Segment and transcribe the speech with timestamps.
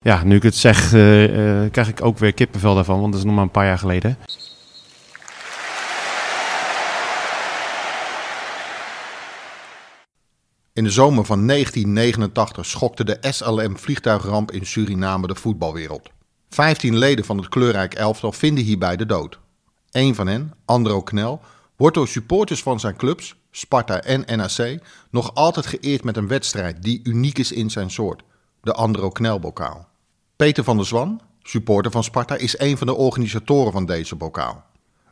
[0.00, 3.20] Ja, nu ik het zeg, eh, eh, krijg ik ook weer kippenvel daarvan, want dat
[3.20, 4.18] is nog maar een paar jaar geleden.
[10.72, 16.10] In de zomer van 1989 schokte de SLM-vliegtuigramp in Suriname de voetbalwereld.
[16.48, 19.38] Vijftien leden van het kleurrijk elftal vinden hierbij de dood.
[19.90, 21.40] Eén van hen, Andro Knel,
[21.76, 24.78] wordt door supporters van zijn clubs, Sparta en NAC,
[25.10, 28.22] nog altijd geëerd met een wedstrijd die uniek is in zijn soort,
[28.62, 29.87] de Andro Knel-bokaal.
[30.38, 34.64] Peter van der Zwan, supporter van Sparta, is een van de organisatoren van deze bokaal.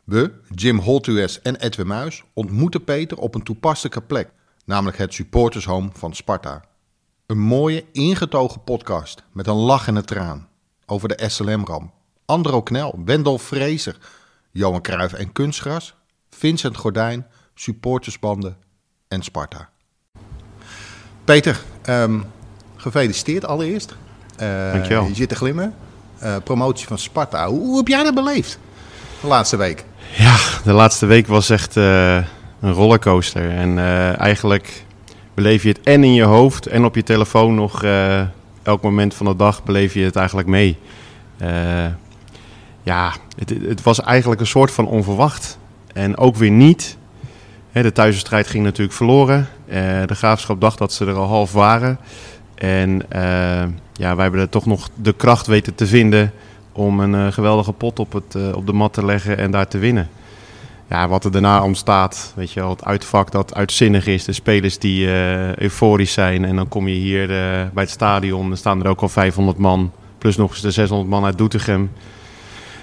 [0.03, 4.29] We, Jim Holtues en Edwin Muis, ontmoeten Peter op een toepasselijke plek,
[4.65, 6.63] namelijk het supportershome van Sparta.
[7.25, 10.47] Een mooie, ingetogen podcast met een lach en een traan
[10.85, 11.93] over de SLM-ramp.
[12.25, 13.97] Andro Knel, Wendel Vrezer,
[14.51, 15.95] Johan Cruijff en Kunstgras,
[16.29, 18.57] Vincent Gordijn, supportersbanden
[19.07, 19.69] en Sparta.
[21.23, 22.21] Peter, ehm,
[22.75, 23.95] gefeliciteerd allereerst.
[24.41, 25.07] Uh, Dankjewel.
[25.07, 25.73] Je zit te glimmen.
[26.23, 27.47] Uh, promotie van Sparta.
[27.47, 28.59] Hoe, hoe, heb jij dat beleefd
[29.21, 29.85] de laatste week?
[30.17, 32.15] Ja, de laatste week was echt uh,
[32.59, 33.49] een rollercoaster.
[33.49, 33.79] En
[34.17, 34.85] eigenlijk
[35.33, 37.83] beleef je het en in je hoofd en op je telefoon nog
[38.63, 40.77] elk moment van de dag beleef je het eigenlijk mee.
[42.83, 45.57] ja, het, het, was eigenlijk een soort van onverwacht.
[45.93, 46.97] En ook weer niet.
[47.71, 49.47] De thuisstrijd ging natuurlijk verloren.
[50.05, 51.99] de graafschap dacht dat ze er al half waren.
[52.57, 53.01] En
[53.93, 56.31] ja, wij hebben er toch nog de kracht weten te vinden
[56.71, 59.67] om een uh, geweldige pot op, het, uh, op de mat te leggen en daar
[59.67, 60.09] te winnen.
[60.89, 64.77] Ja, wat er daarna ontstaat, weet je wel, het uitvak dat uitzinnig is, de spelers
[64.79, 65.07] die
[65.59, 66.45] euforisch zijn.
[66.45, 67.27] En dan kom je hier
[67.73, 71.09] bij het stadion, dan staan er ook al 500 man, plus nog eens de 600
[71.09, 71.91] man uit Doetinchem.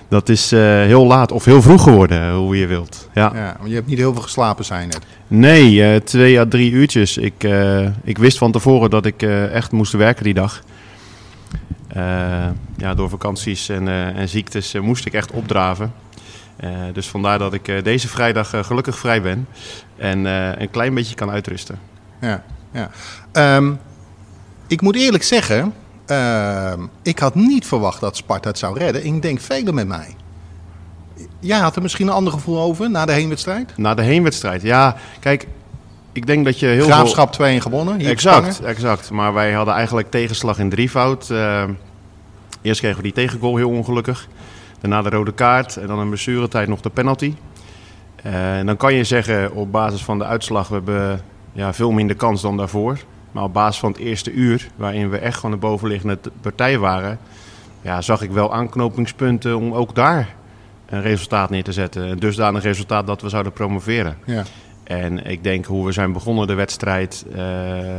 [0.08, 3.08] Dat is heel laat of heel vroeg geworden, hoe je wilt.
[3.14, 3.30] Ja.
[3.34, 5.00] ja maar je hebt niet heel veel geslapen, zijn net.
[5.27, 7.16] Nee, twee à drie uurtjes.
[7.16, 7.48] Ik,
[8.05, 10.62] ik wist van tevoren dat ik echt moest werken die dag.
[12.77, 15.92] Ja, door vakanties en, en ziektes moest ik echt opdraven.
[16.92, 19.48] dus vandaar dat ik deze vrijdag gelukkig vrij ben
[19.97, 20.25] en
[20.60, 21.78] een klein beetje kan uitrusten.
[22.21, 22.91] Ja, ja.
[23.56, 23.78] Um,
[24.66, 25.75] ik moet eerlijk zeggen,
[26.06, 29.06] ehm, ik had niet verwacht dat Sparta het zou redden.
[29.06, 30.16] Ik denk velen met mij.
[31.41, 33.76] Jij had er misschien een ander gevoel over na de heenwedstrijd?
[33.76, 34.97] Na de heenwedstrijd, ja.
[35.20, 35.47] Kijk,
[36.12, 37.98] ik denk dat je heel Graafschap 2 gewonnen.
[37.98, 39.10] Hier exact, exact.
[39.10, 41.28] Maar wij hadden eigenlijk tegenslag in drievoud.
[41.31, 41.65] Uh,
[42.62, 44.28] eerst kregen we die tegengoal heel ongelukkig.
[44.81, 47.34] Daarna de rode kaart en dan een blessuretijd nog de penalty.
[48.26, 51.21] Uh, en dan kan je zeggen op basis van de uitslag, we hebben
[51.53, 52.98] ja, veel minder kans dan daarvoor.
[53.34, 57.19] Maar op basis van het eerste uur, waarin we echt gewoon de bovenliggende partij waren,
[57.81, 60.34] ja, zag ik wel aanknopingspunten om ook daar
[60.87, 62.22] een resultaat neer te zetten.
[62.22, 64.17] Een resultaat dat we zouden promoveren.
[64.25, 64.43] Ja.
[64.84, 67.37] En ik denk hoe we zijn begonnen de wedstrijd, uh,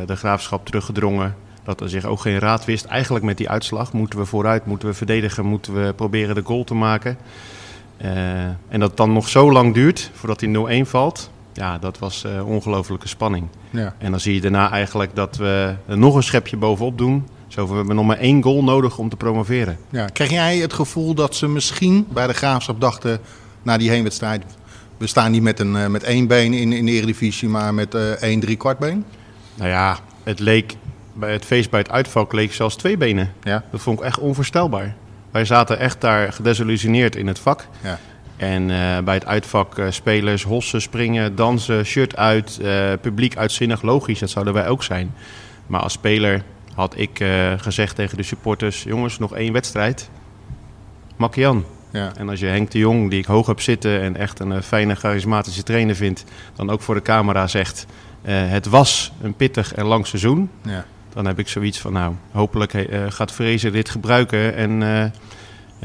[0.05, 1.35] de graafschap teruggedrongen.
[1.63, 2.85] Dat er zich ook geen raad wist.
[2.85, 6.63] Eigenlijk met die uitslag moeten we vooruit, moeten we verdedigen, moeten we proberen de goal
[6.63, 7.17] te maken.
[8.01, 11.29] Uh, en dat het dan nog zo lang duurt voordat die 0-1 valt.
[11.55, 13.47] Ja, dat was uh, ongelofelijke spanning.
[13.69, 13.95] Ja.
[13.97, 17.27] En dan zie je daarna eigenlijk dat we er nog een schepje bovenop doen.
[17.47, 19.77] Zo, we hebben nog maar één goal nodig om te promoveren.
[19.89, 20.05] Ja.
[20.05, 23.19] Kreeg jij het gevoel dat ze misschien bij de graafschap dachten
[23.63, 24.43] na die heenwedstrijd
[24.97, 28.09] we staan niet met, een, met één been in, in de Eredivisie, maar met uh,
[28.09, 29.05] één drie kwart been?
[29.55, 30.75] Nou ja, het leek
[31.13, 33.33] bij het feest bij het uitvak leek zelfs twee benen.
[33.43, 33.63] Ja.
[33.71, 34.95] Dat vond ik echt onvoorstelbaar.
[35.31, 37.67] Wij zaten echt daar gedesillusioneerd in het vak.
[37.83, 37.99] Ja.
[38.37, 42.59] En uh, bij het uitvak uh, spelers hossen, springen, dansen, shirt uit,
[43.01, 45.13] publiek uitzinnig, logisch, dat zouden wij ook zijn.
[45.67, 47.23] Maar als speler had ik
[47.57, 50.09] gezegd tegen de supporters, jongens, nog één wedstrijd.
[51.15, 51.65] Makian,
[51.95, 52.11] ja.
[52.15, 54.95] En als je Henk de Jong, die ik hoog heb zitten en echt een fijne,
[54.95, 56.23] charismatische trainer vindt,
[56.55, 57.85] dan ook voor de camera zegt:
[58.25, 60.49] uh, Het was een pittig en lang seizoen.
[60.61, 60.85] Ja.
[61.13, 65.03] Dan heb ik zoiets van: Nou, hopelijk uh, gaat Vrezen dit gebruiken en, uh,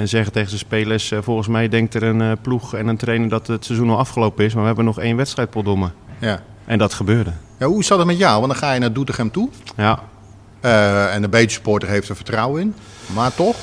[0.00, 3.46] en zeggen tegen zijn spelers: Volgens mij denkt er een ploeg en een trainer dat
[3.46, 5.92] het seizoen al afgelopen is, maar we hebben nog één wedstrijd poddommen.
[6.18, 6.42] Ja.
[6.64, 7.32] En dat gebeurde.
[7.58, 8.40] Ja, hoe zat het met jou?
[8.40, 9.48] Want dan ga je naar Doetinchem toe.
[9.76, 9.98] Ja.
[11.10, 12.74] en de beetje supporter heeft er vertrouwen in.
[13.14, 13.56] Maar toch?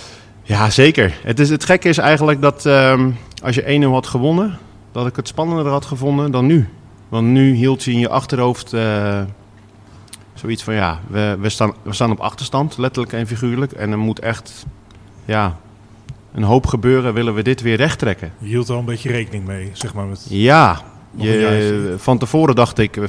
[0.44, 1.18] Ja, zeker.
[1.24, 4.58] Het, is, het gekke is eigenlijk dat um, als je 1-0 had gewonnen,
[4.92, 6.70] dat ik het spannender had gevonden dan nu.
[7.10, 9.22] Want nu hield je in je achterhoofd uh,
[10.34, 13.72] zoiets van ja, we, we, staan, we staan op achterstand, letterlijk en figuurlijk.
[13.72, 14.66] En er moet echt
[15.26, 15.58] ja,
[16.34, 18.32] een hoop gebeuren, willen we dit weer recht trekken.
[18.38, 20.06] Je hield al een beetje rekening mee, zeg maar.
[20.06, 20.82] Met ja,
[21.16, 23.04] je, van tevoren dacht ik 50-50.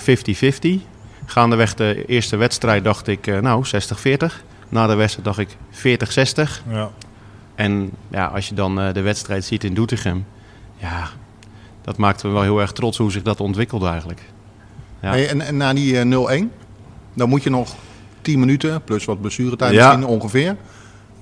[1.26, 3.69] Gaandeweg de eerste wedstrijd dacht ik uh, nou 60-40.
[4.69, 6.69] Na de wedstrijd dacht ik 40-60.
[6.70, 6.91] Ja.
[7.55, 10.25] En ja, als je dan uh, de wedstrijd ziet in Doetinchem,
[10.76, 11.09] ja,
[11.82, 14.21] dat maakt me wel heel erg trots hoe zich dat ontwikkelde eigenlijk.
[15.03, 15.11] Ja.
[15.11, 16.44] Hey, en, en, na die uh, 0-1,
[17.14, 17.75] dan moet je nog
[18.21, 19.87] 10 minuten, plus wat blessuretijd Ja.
[19.87, 20.56] misschien ongeveer.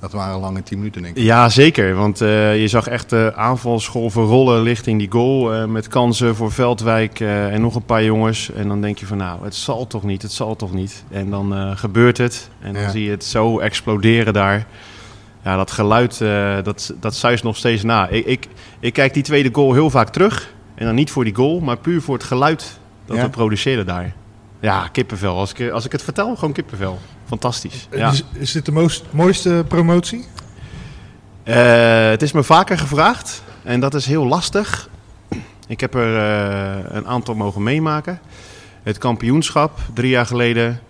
[0.01, 1.23] Dat waren lange 10 minuten, denk ik.
[1.23, 1.95] Ja, zeker.
[1.95, 5.55] Want eh, je zag echt de aanvalsgolven rollen richting die goal.
[5.55, 8.53] eh, met kansen voor Veldwijk eh, en nog een paar jongens.
[8.53, 11.05] En dan denk je van nou, het zal toch niet, het zal toch niet.
[11.11, 12.51] En dan eh, gebeurt het.
[12.61, 12.91] En dan Ja.
[12.91, 14.67] zie je het zo exploderen daar.
[15.45, 18.09] Ja, dat geluid, eh, dat, dat zuist nog steeds na.
[18.09, 18.47] Ik, ik,
[18.81, 20.55] ik kijk die tweede goal heel vaak terug.
[20.75, 23.23] En dan niet voor die goal, maar puur voor het geluid dat Ja.
[23.23, 24.15] we produceren daar.
[24.67, 25.37] Ja, kippenvel.
[25.37, 26.99] Als ik, als ik het vertel, gewoon kippenvel.
[27.27, 27.89] Fantastisch.
[27.91, 28.11] Ja.
[28.11, 30.25] Is, is dit de mooist- mooiste promotie?
[31.43, 34.89] Eh, het is me vaker gevraagd en dat is heel lastig.
[35.67, 38.21] Ik heb er eh, een aantal mogen meemaken.
[38.83, 40.81] Het kampioenschap drie jaar geleden,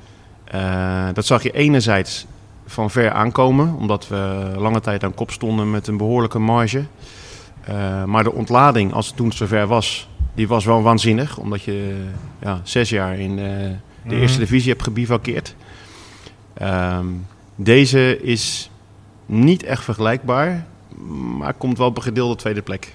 [0.45, 2.27] eh, dat zag je enerzijds
[2.67, 6.85] van ver aankomen, omdat we lange tijd aan kop stonden met een behoorlijke marge.
[7.65, 12.05] Eh, maar de ontlading, als het toen zover was, die was wel waanzinnig, omdat je
[12.43, 14.15] ja, zes jaar in eh, de Mhm.
[14.21, 15.55] eerste divisie hebt gebivakkeerd.
[16.55, 17.07] Ehm,
[17.57, 18.71] deze is
[19.27, 20.67] niet echt vergelijkbaar,
[21.39, 22.95] maar komt wel op een gedeelde tweede plek.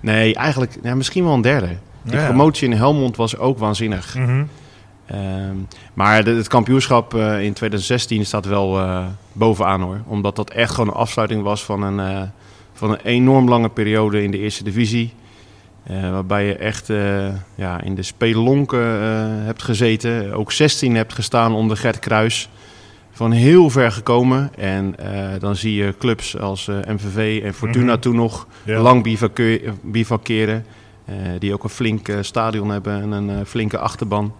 [0.00, 1.68] Nee, eigenlijk ja, misschien wel een derde.
[2.02, 2.24] Ja, ja.
[2.26, 4.14] promotie in Helmond was ook waanzinnig.
[4.14, 4.44] Mhm.
[5.06, 5.56] Ehm,
[5.94, 10.00] maar de- het kampioenschap eh, in 2016 staat wel eh, bovenaan hoor.
[10.06, 12.30] Omdat dat echt gewoon een afsluiting was van een,
[12.72, 15.12] van een enorm lange periode in de eerste divisie.
[15.84, 20.32] Eh, waarbij je echt eh, ja, in de spelonken eh, hebt gezeten.
[20.34, 22.48] Ook 16 hebt gestaan onder Gert Kruis.
[23.10, 24.50] Van heel ver gekomen.
[24.58, 24.94] En
[25.38, 28.00] dan zie je clubs als MVV en Fortuna Mhm.
[28.00, 28.80] toen nog Ja.
[28.80, 29.02] lang
[29.82, 30.64] bivakeren.
[31.38, 34.32] die ook een flink stadion hebben en een flinke achterban.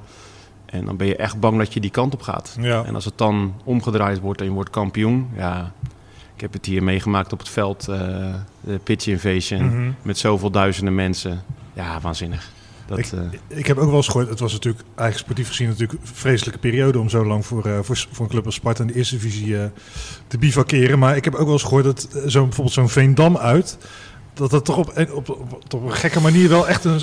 [0.67, 2.57] En dan ben je echt bang dat je die kant op gaat.
[2.61, 2.85] Ja.
[2.85, 5.73] En als het dan omgedraaid wordt en je wordt kampioen, ja,
[6.35, 7.97] ik heb het hier meegemaakt op het veld, eh,
[8.61, 9.91] de pitch invasion, Mhm.
[10.03, 11.43] met zoveel duizenden mensen.
[11.73, 12.51] Ja, waanzinnig.
[12.87, 15.69] Dat, Ik- eh, Ik heb ook wel eens gehoord, het was natuurlijk eigenlijk sportief gezien
[15.69, 18.81] natuurlijk een vreselijke periode om zo lang voor, eh, voor, voor een club als Sparta
[18.83, 19.57] in de eerste divisie
[20.27, 20.99] te bivakeren.
[20.99, 23.79] Maar ik heb ook wel eens gehoord dat zo, bijvoorbeeld zo'n Veendam uit,
[24.35, 27.03] dat dat toch op, een- op, op, op een gekke manier wel echt een,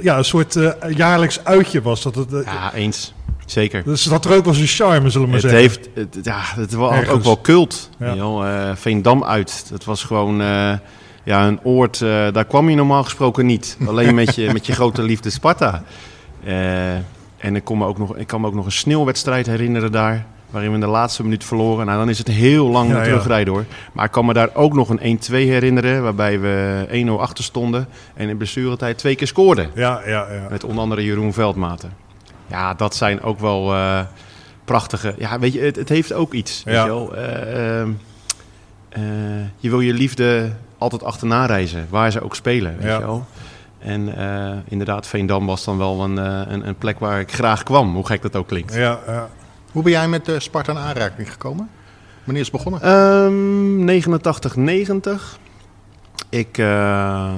[0.00, 0.58] ja, een soort
[0.94, 2.02] jaarlijks uitje was.
[2.02, 3.14] Dat het, ja, eens.
[3.52, 3.82] Zeker.
[3.84, 5.58] Dus dat er ook wel zijn charme, zullen we maar Het zeggen.
[5.60, 7.10] heeft, het, ja, het was Ergens.
[7.10, 7.90] ook wel cult.
[7.98, 8.14] Ja.
[8.14, 9.66] Eh, Veendam uit.
[9.70, 10.72] Dat was gewoon eh,
[11.24, 13.76] ja, een oord, eh, daar kwam je normaal gesproken niet.
[13.88, 15.82] Alleen met je, met je grote liefde Sparta.
[17.36, 20.26] En ik, kon me ook nog, ik kan me ook nog een sneeuwwedstrijd herinneren daar.
[20.50, 21.86] Waarin we in de laatste minuut verloren.
[21.86, 23.02] Nou, dan is het heel lang ja.
[23.02, 23.64] terugrijden hoor.
[23.92, 26.02] Maar ik kan me daar ook nog een 1-2 herinneren.
[26.02, 27.88] Waarbij we 1-0 achter stonden.
[28.14, 29.70] En in blessuretijd twee keer scoorden.
[29.74, 30.46] Ja, ja, ja.
[30.50, 31.92] Met onder andere Jeroen Veldmaten.
[32.52, 34.00] Ja, dat zijn ook wel eh,
[34.64, 35.14] prachtige...
[35.18, 36.62] Ja, weet je, het, het heeft ook iets.
[36.64, 36.82] Weet Ja.
[36.84, 37.16] je, wel.
[37.16, 37.90] Eh, ehm,
[38.88, 39.02] eh,
[39.56, 42.76] je wil je liefde altijd achterna reizen, waar ze ook spelen.
[42.76, 42.98] Weet Ja.
[42.98, 43.26] je wel.
[43.78, 46.16] En eh, inderdaad, Veendam was dan wel een,
[46.52, 48.74] een, een plek waar ik graag kwam, hoe gek dat ook klinkt.
[48.74, 49.28] ja, ja.
[49.72, 51.68] Hoe ben jij met eh, Sparta in aanraking gekomen?
[52.24, 52.82] Wanneer is het begonnen?
[52.82, 55.38] Ehm 89, 90.
[56.28, 57.32] Ik eh,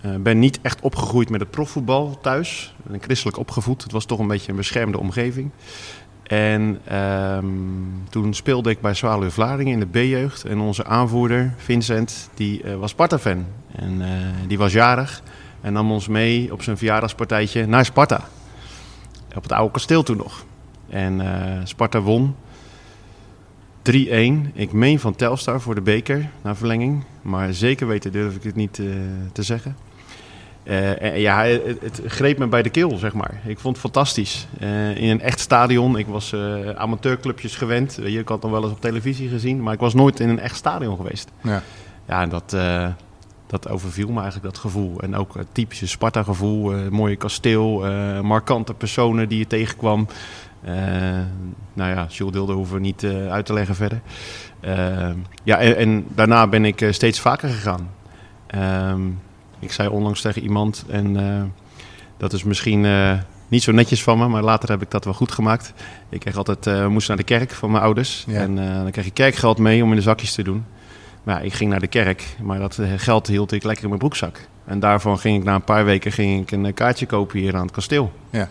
[0.00, 2.74] eh, ben niet echt opgegroeid met het profvoetbal thuis.
[2.84, 3.82] Ik ben christelijk opgevoed.
[3.82, 5.50] Het was toch een beetje een beschermde omgeving.
[6.22, 7.46] En ehm,
[8.10, 10.44] toen speelde ik bij Zwaluwe Vlaardingen in de B-jeugd.
[10.44, 13.46] En onze aanvoerder, Vincent, die eh, was Sparta-fan.
[13.76, 14.08] En eh,
[14.46, 15.22] die was jarig.
[15.60, 18.24] En nam ons mee op zijn verjaardagspartijtje naar Sparta.
[19.36, 20.44] Op het oude kasteel toen nog.
[20.88, 21.22] En
[21.64, 22.34] Sparta won
[23.82, 23.92] 3-1.
[24.52, 27.04] Ik meen van Telstar voor de beker na verlenging.
[27.22, 28.72] Maar zeker weten durf ik het niet
[29.32, 29.76] te zeggen.
[30.62, 33.40] Eh, en ja, het, het greep me bij de keel, zeg maar.
[33.44, 34.46] Ik vond het fantastisch.
[34.58, 35.98] Eh, in een echt stadion.
[35.98, 37.98] Ik was eh, amateurclubjes gewend.
[38.02, 39.62] Je, ik had nog wel eens op televisie gezien.
[39.62, 41.30] Maar ik was nooit in een echt stadion geweest.
[41.42, 41.62] Ja.
[42.06, 42.56] Ja, en dat,
[43.46, 45.00] dat overviel me eigenlijk, dat gevoel.
[45.00, 46.90] En ook het typische Sparta-gevoel.
[46.90, 47.84] mooie kasteel,
[48.22, 50.06] markante personen die je tegenkwam.
[51.72, 54.00] Nou ja, Jules Dilder hoeven we niet uit te leggen verder.
[55.44, 57.90] Ja, en, en daarna ben ik steeds vaker gegaan.
[58.46, 59.00] Ehm,
[59.60, 61.42] ik zei onlangs tegen iemand, en eh,
[62.16, 65.14] dat is misschien eh, niet zo netjes van me, maar later heb ik dat wel
[65.14, 65.72] goed gemaakt.
[66.08, 68.24] Ik kreeg altijd, eh, we moesten naar de kerk van mijn ouders.
[68.26, 68.40] Ja.
[68.40, 70.64] En dan kreeg je kerkgeld mee om in de zakjes te doen.
[71.22, 74.00] Maar ja, ik ging naar de kerk, maar dat geld hield ik lekker in mijn
[74.00, 74.48] broekzak.
[74.64, 77.62] En daarvan ging ik na een paar weken ging ik een kaartje kopen hier aan
[77.62, 78.12] het kasteel.
[78.30, 78.48] Ja.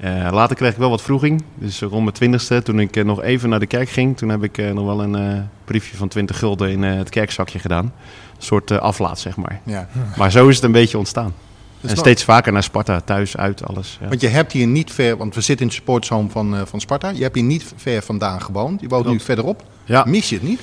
[0.00, 1.42] Eh, later kreeg ik wel wat vroeging.
[1.54, 4.42] Dus rond mijn twintigste, toen ik eh, nog even naar de kerk ging, toen heb
[4.42, 7.84] ik eh, nog wel een briefje van 20 gulden in het kerkzakje gedaan.
[7.84, 9.60] Een soort aflaat, zeg maar.
[9.64, 9.88] ja.
[10.16, 11.34] Maar zo is het een beetje ontstaan.
[11.80, 13.98] Dus en steeds vaker naar Sparta, thuis, uit, alles.
[14.00, 14.08] Ja.
[14.08, 17.08] Want je hebt hier niet ver, want we zitten in de sportzone van, van Sparta.
[17.08, 18.80] Je hebt hier niet ver vandaan gewoond.
[18.80, 19.64] Je woont nu verderop.
[19.84, 20.04] Ja.
[20.06, 20.60] Mis je het niet?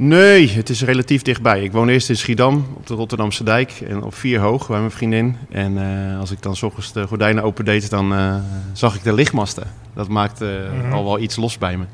[0.00, 1.62] Nee, het is relatief dichtbij.
[1.62, 4.90] Ik woon eerst in Schiedam op de Rotterdamse dijk en op vier hoog bij mijn
[4.90, 5.36] vriendin.
[5.50, 5.78] En
[6.12, 8.34] eh, als ik dan s ochtends de gordijnen opendeed, dan eh,
[8.72, 9.64] zag ik de lichtmasten.
[9.94, 10.92] Dat maakte Mhm.
[10.92, 11.84] al wel iets los bij me.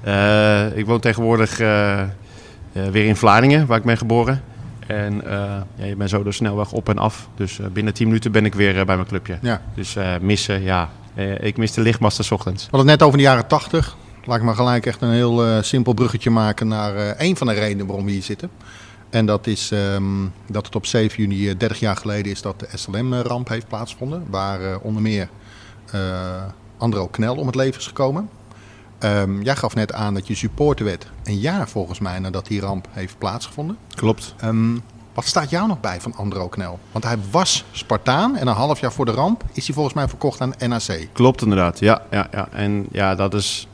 [0.00, 2.08] Eh, ik woon tegenwoordig eh, eh,
[2.90, 4.42] weer in Vlaardingen, waar ik ben geboren.
[4.86, 5.32] En eh,
[5.76, 7.28] ja, je bent zo de snelweg op en af.
[7.36, 9.38] Dus eh, binnen 10 minuten ben ik weer eh, bij mijn clubje.
[9.42, 9.62] Ja.
[9.74, 10.88] Dus eh, missen, ja.
[11.14, 12.62] Eh, ik mis de lichtmasten 's ochtends.
[12.64, 13.96] We hadden het net over de jaren 80.
[14.26, 17.46] Laat ik maar gelijk echt een heel eh, simpel bruggetje maken naar eh een van
[17.46, 18.50] de redenen waarom we hier zitten.
[19.10, 20.04] En dat is ehm,
[20.46, 24.24] dat het op 7 juni, eh, 30 jaar geleden, is dat de SLM-ramp heeft plaatsgevonden.
[24.30, 25.28] Waar eh, onder meer
[25.92, 26.42] eh
[26.78, 28.28] Andro Knel om het leven is gekomen.
[28.98, 32.60] Ehm, jij gaf net aan dat je supporter werd een jaar volgens mij nadat die
[32.60, 33.78] ramp heeft plaatsgevonden.
[33.94, 34.34] Klopt.
[34.38, 34.76] Ehm,
[35.14, 36.78] wat staat jou nog bij van Andro Knel?
[36.92, 40.08] Want hij was Spartaan en een half jaar voor de ramp is hij volgens mij
[40.08, 41.08] verkocht aan NAC.
[41.12, 42.48] Klopt inderdaad, ja, ja, ja.
[42.52, 43.68] En ja, dat is...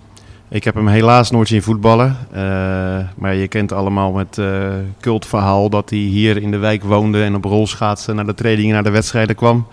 [0.52, 2.16] Ik heb hem helaas nooit zien voetballen.
[2.30, 2.42] Eh,
[3.16, 4.68] maar je kent allemaal het eh
[5.00, 7.23] cultverhaal dat hij hier in de wijk woonde...
[7.23, 9.66] en op rolschaatsen naar de trainingen, naar de wedstrijden kwam.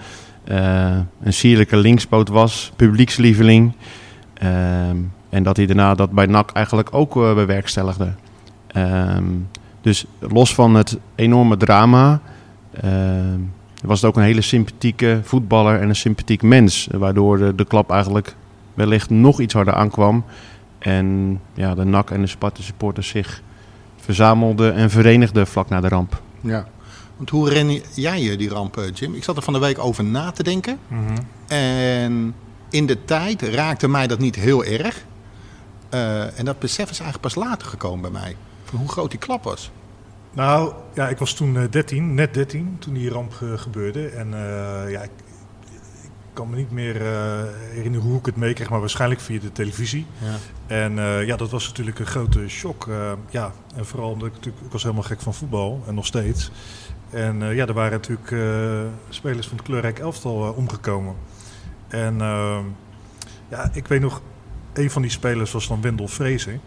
[0.44, 3.74] Eh, een sierlijke linkspoot was, publiekslieveling.
[5.30, 8.14] En dat hij daarna dat bij NAC eigenlijk ook bewerkstelligde.
[8.68, 9.24] Ehm,
[9.82, 12.22] dus los van het enorme drama...
[13.84, 16.88] was het ook een hele sympathieke voetballer en een sympathiek mens.
[16.92, 18.36] Waardoor de klap eigenlijk
[18.74, 20.24] wellicht nog iets harder aankwam.
[20.80, 23.42] En ja, de NAC en de Sparta supporters zich
[23.96, 26.22] verzamelden en verenigden vlak na de ramp.
[26.42, 26.68] Ja.
[27.18, 29.14] Want hoe ren jij je die ramp, eh, Jim?
[29.14, 30.80] Ik zat er van de week over na te denken.
[31.48, 32.36] En
[32.70, 35.06] in de tijd raakte mij dat niet heel erg.
[35.90, 38.36] Eh, en dat besef is eigenlijk pas later gekomen bij mij.
[38.64, 39.72] Van hoe groot die klap was.
[40.34, 44.08] Nou, ja, ik was toen eh, 13, net 13, toen die ramp eh, gebeurde.
[44.08, 45.29] En eh, ja, ik, ik
[46.40, 50.06] kan me niet meer eh, herinneren hoe ik het meekreeg, maar waarschijnlijk via de televisie.
[50.18, 50.36] Ja.
[50.76, 52.88] En eh, ja, dat was natuurlijk een grote shock.
[52.88, 56.06] eh, ja, en vooral omdat ik natuurlijk, ik was helemaal gek van voetbal en nog
[56.06, 56.52] steeds.
[57.10, 58.36] En ja, er waren natuurlijk
[59.10, 61.16] spelers van het kleurrijk elftal omgekomen.
[61.88, 62.60] En eh,
[63.50, 64.22] ja, ik weet nog,
[64.74, 66.62] een van die spelers was dan Wendel Vrezen.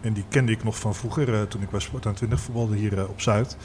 [0.00, 3.20] En die kende ik nog van vroeger, toen ik bij Sparta 20 voetbalde hier op
[3.20, 3.56] Zuid.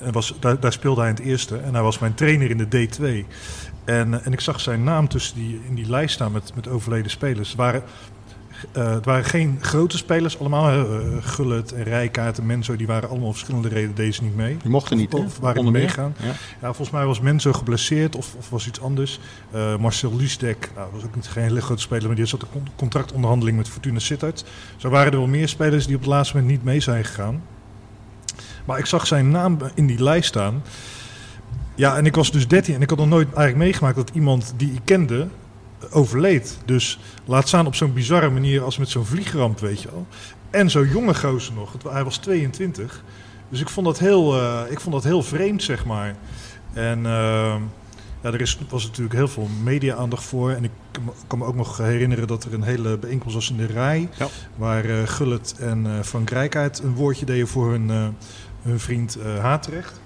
[0.00, 1.56] En was, daar, daar speelde hij in het eerste.
[1.56, 3.26] En hij was mijn trainer in de D2.
[3.84, 6.68] En, eh, en ik zag zijn naam tussen die, in die lijst staan met, met
[6.68, 7.48] overleden spelers.
[7.48, 7.82] Het waren,
[8.72, 10.66] eh, het waren geen grote spelers allemaal.
[10.66, 11.00] hè.
[11.00, 14.56] Eh, Gullit en Rijkaard en Menzo, die waren allemaal om verschillende redenen deze niet mee.
[14.56, 15.18] Die mochten niet, hè?
[15.18, 16.14] Of waren niet meegaan.
[16.22, 16.28] Ja.
[16.28, 19.20] Ja, volgens mij was Menzo geblesseerd of, of was iets anders.
[19.78, 23.56] Marcel Liesdek, nou, was ook niet geen hele grote speler, maar die zat een contractonderhandeling
[23.56, 24.44] met Fortuna Sittard.
[24.76, 27.42] Zo waren er wel meer spelers die op het laatste moment niet mee zijn gegaan.
[28.64, 30.62] Maar ik zag zijn naam in die lijst staan.
[31.74, 34.54] Ja, en ik was dus 13 en ik had nog nooit eigenlijk meegemaakt dat iemand
[34.56, 35.28] die ik kende
[35.90, 36.58] overleed.
[36.64, 40.06] Dus laat staan op zo'n bizarre manier als met zo'n vliegramp, weet je wel.
[40.50, 41.72] En zo'n jonge gozer nog.
[41.72, 43.04] Het- Hij was 22.
[43.48, 46.14] Dus ik vond dat heel, eh, ik vond dat heel vreemd, zeg maar.
[46.72, 47.54] En eh,
[48.22, 50.50] ja, er is, was natuurlijk heel veel media-aandacht voor.
[50.50, 50.70] En ik
[51.26, 54.08] kan me- ook nog herinneren dat er een hele bijeenkomst was in de RAI.
[54.18, 54.26] Ja.
[54.56, 58.06] Waar eh, Gullit en eh, Frank Rijkaard een woordje deden voor hun, eh,
[58.62, 60.00] hun vriend eh Haatrecht.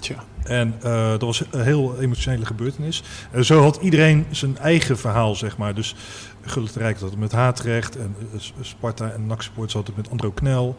[0.00, 0.16] Ja.
[0.44, 3.02] En eh, dat was een heel emotionele gebeurtenis.
[3.30, 5.74] En zo had iedereen zijn eigen verhaal, zeg maar.
[5.74, 5.94] Dus
[6.44, 7.96] Gullit Rijk had het met Haatrecht.
[7.96, 10.76] En eh, Sparta en NAC Sports had het met Andro Knel.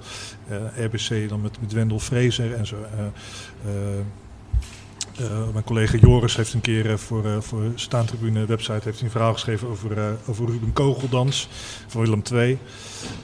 [0.48, 2.77] eh, RBC dan met, met Wendel Fraser en zo.
[5.51, 9.67] mijn collega Joris heeft een keer voor, eh, voor Staantribune website heeft een verhaal geschreven
[9.67, 11.50] over, over Ruben Kogeldans
[11.88, 12.58] van Willem II.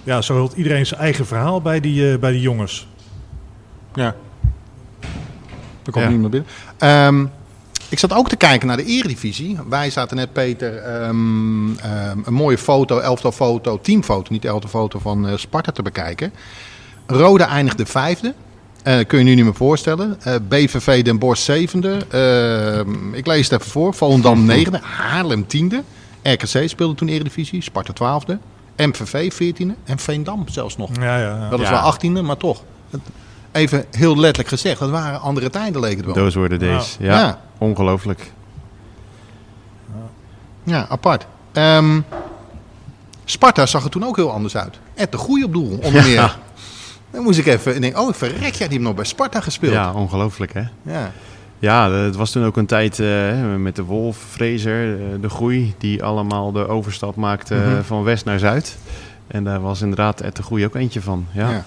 [0.03, 2.87] Ja, zo had iedereen zijn eigen verhaal bij die, bij die jongens.
[3.93, 4.15] Ja.
[5.89, 6.11] Er komt Ja.
[6.11, 6.49] niemand binnen.
[6.77, 7.25] Ehm,
[7.89, 9.57] ik zat ook te kijken naar de eredivisie.
[9.69, 14.99] Wij zaten net, Peter, ehm, ehm, een mooie foto, elftal foto, teamfoto, niet elftal foto
[14.99, 16.33] van eh, Sparta te bekijken.
[17.07, 18.33] Rode eindigde vijfde.
[18.83, 20.17] Eh, kun je nu niet meer voorstellen.
[20.23, 21.97] Eh, BVV Den Bosch zevende.
[23.13, 23.93] Ik lees het even voor.
[23.93, 24.79] Volendam negende.
[24.83, 25.83] Haarlem tiende.
[26.23, 27.61] RKC speelde toen eredivisie.
[27.63, 28.37] Sparta twaalfde.
[28.77, 29.75] MVV veertiende.
[29.83, 30.89] En Veendam zelfs nog.
[30.95, 31.49] Ja, ja, ja.
[31.49, 32.63] Dat is wel achttiende, maar toch.
[33.51, 36.13] Even heel letterlijk gezegd, dat waren andere tijden leek het wel.
[36.13, 36.97] Those were the days.
[36.99, 37.41] Ja, Ja.
[37.57, 38.31] ongelooflijk.
[40.63, 41.25] Ja, apart.
[41.51, 42.01] Ehm,
[43.25, 44.79] Sparta zag er toen ook heel anders uit.
[44.95, 46.05] Ed de Goeie op doel, onder meer.
[46.13, 46.35] Ja.
[47.11, 49.73] Dan moest ik even denken, oh verrek, jij die heeft nog bij Sparta gespeeld.
[49.73, 50.63] Ja, ongelooflijk hè.
[50.81, 51.11] Ja.
[51.59, 53.07] Ja, het was toen ook een tijd eh,
[53.57, 57.81] met de Wolf, Fraser, eh, de Groei, die allemaal de overstap maakten Mhm.
[57.83, 58.77] van west naar zuid.
[59.27, 61.25] En daar was inderdaad Ed de Groei ook eentje van.
[61.31, 61.49] Ja.
[61.49, 61.65] Ja.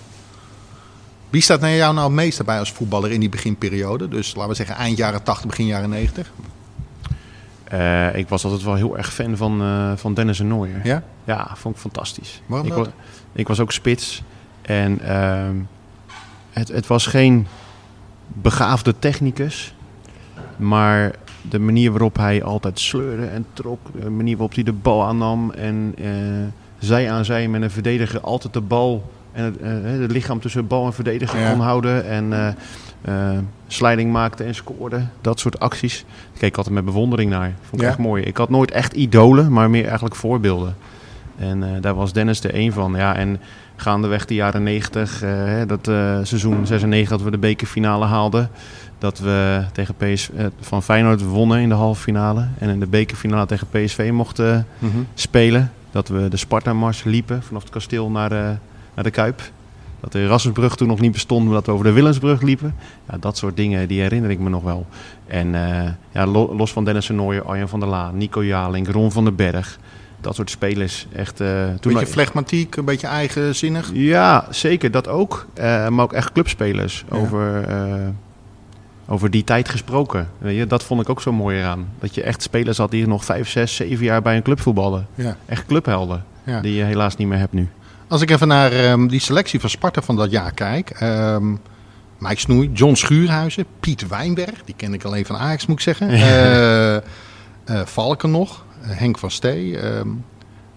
[1.32, 4.08] Wie staat naar jou nou het meest bij als voetballer in die beginperiode?
[4.08, 6.32] Dus laten we zeggen eind jaren 80, begin jaren 90.
[7.64, 10.80] Eh, ik was altijd wel heel erg fan van, eh, van Dennis en Nooijer.
[10.84, 11.02] Ja?
[11.24, 12.42] Ja, vond ik fantastisch.
[12.46, 12.86] Waarom
[13.32, 14.22] ik was ook spits.
[14.62, 15.56] En ehm,
[16.50, 17.46] het, het was geen
[18.26, 19.74] begaafde technicus.
[20.56, 21.14] Maar
[21.48, 23.80] de manier waarop hij altijd sleurde en trok.
[24.00, 25.50] De manier waarop hij de bal aannam.
[25.50, 26.08] En eh,
[26.78, 29.70] zij aan zij met een verdediger altijd de bal En het, eh,
[30.00, 31.50] het lichaam tussen bal en verdediger Ja.
[31.50, 32.06] kon houden.
[32.08, 32.48] En eh
[33.02, 35.06] eh, sliding maakte en scoorde.
[35.20, 35.98] Dat soort acties.
[36.32, 37.52] Ik keek altijd met bewondering naar.
[37.60, 37.88] Vond ik Ja.
[37.88, 38.22] echt mooi.
[38.22, 40.76] Ik had nooit echt idolen, maar meer eigenlijk voorbeelden.
[41.38, 42.94] En daar was Dennis de een van.
[42.96, 43.40] Ja, en
[43.76, 45.84] gaandeweg de jaren 90, eh, hè, dat
[46.26, 48.50] seizoen 96 dat we de bekerfinale haalden.
[48.98, 52.46] Dat we tegen PS, eh, van Feyenoord wonnen in de halve finale.
[52.58, 54.96] En in de bekerfinale tegen PSV mochten Mhm.
[55.14, 55.72] spelen.
[55.90, 58.58] Dat we de Sparta-mars liepen vanaf het kasteel naar,
[58.94, 59.40] naar de Kuip.
[60.00, 62.74] Dat de Erasmusbrug toen nog niet bestond, maar dat we over de Willensbrug liepen.
[63.10, 64.86] Ja, dat soort dingen, die herinner ik me nog wel.
[65.26, 69.12] En eh, ja, lo- los van Dennis Nooijen, Arjan van der Laan, Nico Jaling, Ron
[69.12, 69.78] van den Berg.
[70.20, 71.06] Dat soort spelers.
[71.14, 71.48] Echt, eh,
[71.80, 73.90] toen Beetje flegmatiek, een beetje eigenzinnig.
[73.92, 75.46] ja, zeker, dat ook.
[75.54, 77.04] Eh, maar ook echt clubspelers.
[77.10, 77.16] Ja.
[77.16, 77.64] Over,
[79.08, 80.28] over die tijd gesproken.
[80.38, 81.88] Weet je, dat vond ik ook zo mooi eraan.
[81.98, 85.06] Dat je echt spelers had die nog vijf, zes, zeven jaar bij een club voetballen.
[85.14, 85.36] Ja.
[85.46, 86.24] Echt clubhelden.
[86.62, 87.68] Die je helaas niet meer hebt nu.
[88.12, 90.90] Als ik even naar ehm, die selectie van Sparta van dat jaar kijk.
[90.90, 91.44] ehm
[92.18, 94.64] Mike Snoei, John Schuurhuizen, Piet Wijnberg.
[94.64, 96.08] Die ken ik alleen van Ajax, moet ik zeggen.
[96.20, 97.02] Eh, eh,
[97.84, 99.78] Valken nog, eh, Henk van Stee.
[99.78, 100.08] ehm,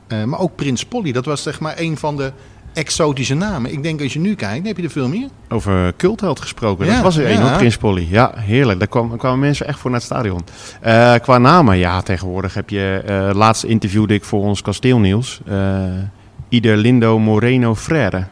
[0.08, 1.12] eh, maar ook Prins Polly.
[1.12, 2.32] Dat was zeg maar een van de
[2.74, 3.72] exotische namen.
[3.72, 5.28] Ik denk als je nu kijkt, heb je er veel meer.
[5.50, 6.86] Over cultheld gesproken.
[6.86, 7.48] Ja, dat was er één, ja.
[7.50, 8.08] hoor, Prins Polly.
[8.10, 8.80] Ja, heerlijk.
[8.80, 10.42] Daar kwamen, kwamen mensen echt voor naar het stadion.
[11.22, 13.02] Qua namen, ja, tegenwoordig heb je...
[13.06, 15.40] eh laatst interviewde ik voor ons kasteelnieuws.
[15.46, 15.56] eh
[16.50, 18.26] Ieder Lindo Moreno Frère.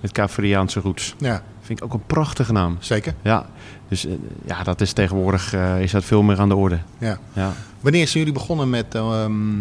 [0.00, 1.14] Met Caveriaanse roots.
[1.18, 2.76] Ja, Vind ik ook een prachtige naam.
[2.80, 3.14] zeker.
[3.22, 3.46] Ja,
[3.88, 4.12] dus eh,
[4.46, 6.78] ja, dat is tegenwoordig eh, is dat veel meer aan de orde.
[6.98, 7.18] Ja.
[7.32, 7.52] Ja.
[7.80, 9.58] Wanneer zijn jullie begonnen met, ehm,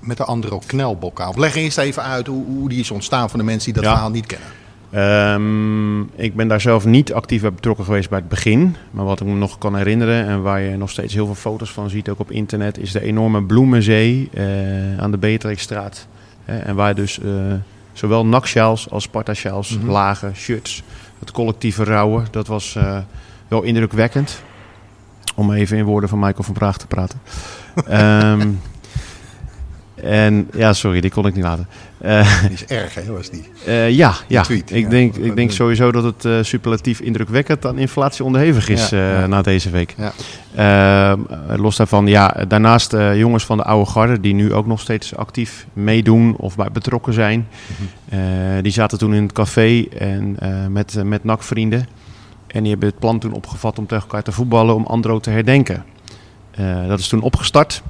[0.00, 1.28] met de Andro Knelbokaal?
[1.28, 3.84] Of leg eerst even uit hoe, hoe die is ontstaan voor de mensen die dat
[3.84, 3.90] Ja.
[3.90, 4.48] verhaal niet kennen.
[4.90, 8.76] Ehm, ik ben daar zelf niet actief bij betrokken geweest bij het begin.
[8.90, 11.70] Maar wat ik me nog kan herinneren en waar je nog steeds heel veel foto's
[11.70, 16.06] van ziet, ook op internet, is de enorme bloemenzee eh, aan de Beatrixstraat.
[16.44, 17.30] Hè, en waar dus eh,
[17.92, 19.90] zowel NAC-sjaals als Sparta-sjaals Mhm.
[19.90, 20.82] lagen, shirts.
[21.18, 22.98] Het collectieve rouwen, dat was eh,
[23.48, 24.42] wel indrukwekkend.
[25.34, 27.20] Om even in woorden van Michael van Praag te praten.
[27.86, 28.50] Ehm,
[30.04, 31.68] en ja, sorry, die kon ik niet laten.
[32.00, 33.44] Eh, Die is erg, hè, was die.
[33.66, 34.42] eh, ja, ja.
[34.42, 34.88] tweet, ik, ja.
[34.88, 39.20] Denk, ik denk sowieso dat het eh, superlatief indrukwekkend aan inflatie onderhevig is Ja, eh,
[39.20, 39.26] ja.
[39.26, 39.94] na deze week.
[39.96, 40.12] Ja.
[40.54, 44.66] Ehm, eh, los daarvan, ja, daarnaast eh, jongens van de oude garde die nu ook
[44.66, 47.48] nog steeds actief meedoen of bij betrokken zijn.
[48.08, 48.18] Mhm.
[48.20, 51.86] Eh, die zaten toen in het café en, eh, met, eh, met NAC-vrienden.
[52.46, 55.30] En die hebben het plan toen opgevat om tegen elkaar te voetballen om Andro te
[55.30, 55.84] herdenken.
[56.50, 57.82] Eh, dat is toen opgestart.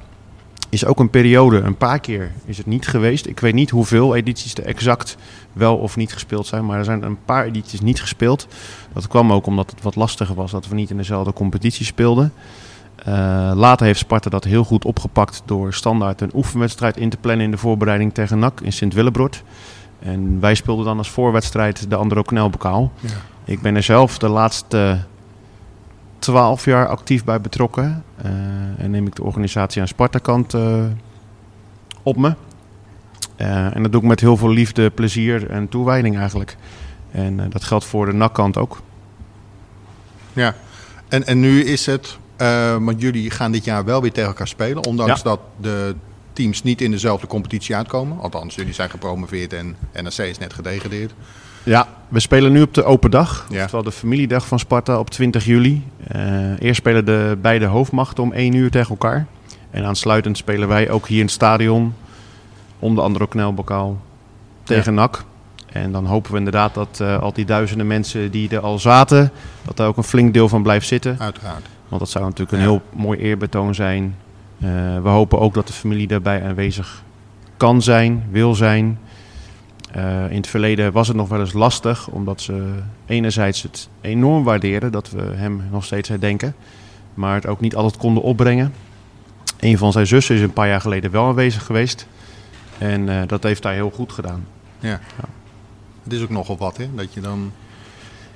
[0.69, 3.25] Is ook een periode, een paar keer is het niet geweest.
[3.25, 5.17] Ik weet niet hoeveel edities er exact
[5.53, 6.65] wel of niet gespeeld zijn.
[6.65, 8.47] Maar er zijn een paar edities niet gespeeld.
[8.93, 12.33] Dat kwam ook omdat het wat lastiger was dat we niet in dezelfde competitie speelden.
[12.95, 17.45] Eh, later heeft Sparta dat heel goed opgepakt door standaard een oefenwedstrijd in te plannen
[17.45, 19.43] in de voorbereiding tegen NAC in Sint-Willebrod.
[19.99, 22.91] En wij speelden dan als voorwedstrijd de Andro Knelbokaal.
[22.99, 23.09] Ja.
[23.45, 24.99] Ik ben er zelf de laatste
[26.19, 28.03] twaalf jaar actief bij betrokken.
[28.15, 28.29] Eh,
[28.77, 30.83] en neem ik de organisatie aan Sparta-kant eh,
[32.03, 32.35] op me.
[33.35, 36.57] Eh, en dat doe ik met heel veel liefde, plezier en toewijding eigenlijk.
[37.11, 38.81] En dat geldt voor de NAC-kant ook.
[40.33, 40.55] Ja,
[41.07, 42.17] en, en nu is het,
[42.79, 45.23] want jullie gaan dit jaar wel weer tegen elkaar spelen, ondanks Ja.
[45.23, 45.95] dat de
[46.33, 48.19] teams niet in dezelfde competitie uitkomen.
[48.19, 51.13] Althans, jullie zijn gepromoveerd en NAC is net gedegradeerd.
[51.65, 53.45] Ja, we spelen nu op de open dag.
[53.49, 53.59] Ja.
[53.61, 55.83] Oftewel de familiedag van Sparta op 20 juli.
[56.07, 59.25] Eh, eerst spelen de beide hoofdmachten om 1 uur tegen elkaar.
[59.71, 61.93] En aansluitend spelen wij ook hier in het stadion
[62.79, 64.01] om de andere knelbokaal
[64.63, 65.23] tegen NAC.
[65.65, 69.31] En dan hopen we inderdaad dat eh, al die duizenden mensen die er al zaten,
[69.65, 71.15] dat daar ook een flink deel van blijft zitten.
[71.19, 71.65] Uiteraard.
[71.87, 72.65] Want dat zou natuurlijk een Ja.
[72.65, 74.15] heel mooi eerbetoon zijn.
[74.61, 74.69] Eh,
[75.03, 77.03] we hopen ook dat de familie daarbij aanwezig
[77.57, 78.99] kan zijn, wil zijn.
[79.95, 82.73] Eh, in het verleden was het nog wel eens lastig, omdat ze
[83.05, 86.55] enerzijds het enorm waarderen dat we hem nog steeds herdenken,
[87.13, 88.73] maar het ook niet altijd konden opbrengen.
[89.59, 92.07] Een van zijn zussen is een paar jaar geleden wel aanwezig geweest
[92.77, 94.45] en eh, dat heeft hij heel goed gedaan.
[94.79, 94.99] Ja.
[96.03, 96.85] Het is ook nogal wat, hè?
[96.95, 97.51] Dat je dan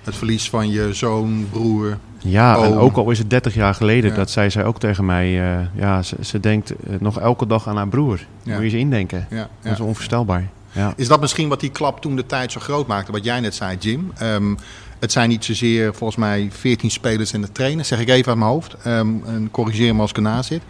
[0.04, 1.98] het verlies van je zoon, broer.
[2.18, 4.16] Ja, en ook al is het 30 jaar geleden, Ja.
[4.16, 5.26] dat zei zij ook tegen mij.
[5.60, 8.20] eh, ja, ze, ze denkt nog elke dag aan haar broer.
[8.44, 8.52] Ja.
[8.54, 9.28] Moet je eens indenken.
[9.62, 10.48] Dat is onvoorstelbaar.
[10.72, 10.94] Ja.
[10.96, 13.12] Is dat misschien wat die klap toen de tijd zo groot maakte?
[13.12, 14.12] Wat jij net zei, Jim.
[14.18, 14.56] Ehm,
[15.00, 18.38] het zijn niet zozeer volgens mij 14 spelers en de trainer, zeg ik even uit
[18.38, 18.74] mijn hoofd.
[18.84, 20.62] Ehm, en corrigeer me als ik ernaast zit.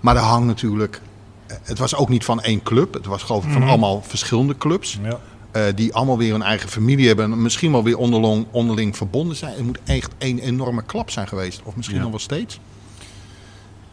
[0.00, 1.00] Maar er hangt natuurlijk.
[1.46, 2.94] eh, Het was ook niet van één club.
[2.94, 3.68] Het was geloof ik van Mhm.
[3.70, 4.98] allemaal verschillende clubs.
[5.02, 5.18] Ja.
[5.52, 7.32] eh, die allemaal weer een eigen familie hebben.
[7.32, 9.54] En misschien wel weer onderling, onderling verbonden zijn.
[9.54, 11.60] Het moet echt een enorme klap zijn geweest.
[11.64, 12.02] Of misschien Ja.
[12.02, 12.60] nog wel steeds.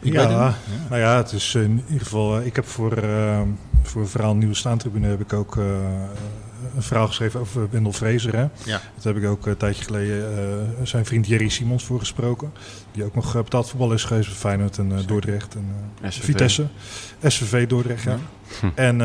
[0.00, 0.88] Ik ja, weet het niet.
[0.88, 2.38] nou ja, het is in ieder geval.
[2.38, 3.40] eh, Ik heb voor, eh,
[3.82, 5.64] voor verhaal Nieuwe Staantribune heb ik ook eh,
[6.76, 8.36] een verhaal geschreven over Wendel Fraser.
[8.36, 8.46] Hè?
[8.64, 8.80] Ja.
[8.94, 10.32] Dat heb ik ook een tijdje geleden
[10.80, 12.52] uh, zijn vriend Jerry Simons voor gesproken.
[12.92, 15.66] Die ook nog betaald voetbal is geweest bij Feyenoord en Dordrecht en
[16.10, 16.66] Vitesse.
[17.22, 18.18] SVV Dordrecht, ja.
[18.60, 18.66] Hm.
[18.74, 18.98] En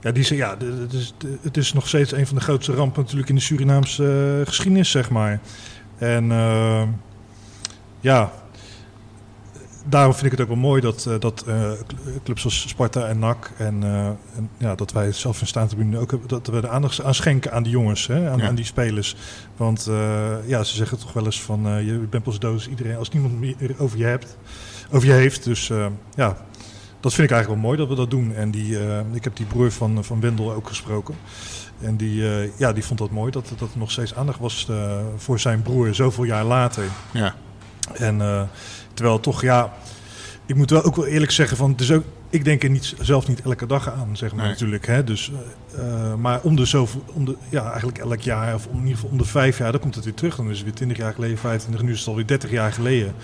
[0.00, 3.02] ja, die zei, ja, het is, het is nog steeds een van de grootste rampen
[3.02, 5.40] natuurlijk in de Surinaamse geschiedenis, zeg maar.
[5.98, 6.24] En
[8.00, 8.32] ja,
[9.90, 11.70] daarom vind ik het ook wel mooi dat, uh, dat uh,
[12.24, 15.94] clubs zoals Sparta en NAC en, uh, en, ja, dat wij zelf in staat hebben
[15.94, 18.46] ook dat we de aandacht aan schenken aan die jongens, hè, aan, ja.
[18.46, 19.16] aan die spelers.
[19.56, 19.90] Want
[20.46, 23.40] ja, ze zeggen toch wel eens van je bent pas dood als iedereen als niemand
[23.40, 24.36] meer over je hebt,
[24.90, 25.44] over je heeft.
[25.44, 25.66] Dus
[26.14, 26.36] ja,
[27.00, 28.34] dat vind ik eigenlijk wel mooi dat we dat doen.
[28.34, 28.78] En die,
[29.12, 31.14] ik heb die broer van, van Wendel ook gesproken.
[31.80, 32.24] En die,
[32.56, 34.68] ja, die vond dat mooi dat, dat er nog steeds aandacht was
[35.16, 36.84] voor zijn broer zoveel jaar later.
[37.12, 37.34] Ja.
[37.92, 38.48] En
[39.00, 39.72] Terwijl toch, ja,
[40.46, 42.94] ik moet wel ook wel eerlijk zeggen, van, het is ook, ik denk er niet,
[43.00, 44.86] zelf niet elke dag aan, zeg maar natuurlijk.
[44.86, 45.04] Hè?
[45.04, 45.32] Dus,
[45.78, 49.10] uh, maar om de zoveel, om de, ja, eigenlijk elk jaar, of in ieder geval
[49.10, 50.36] om de vijf jaar, dan komt het weer terug.
[50.36, 53.14] Dan is het weer 20 jaar geleden, 25, nu is het alweer 30 jaar geleden.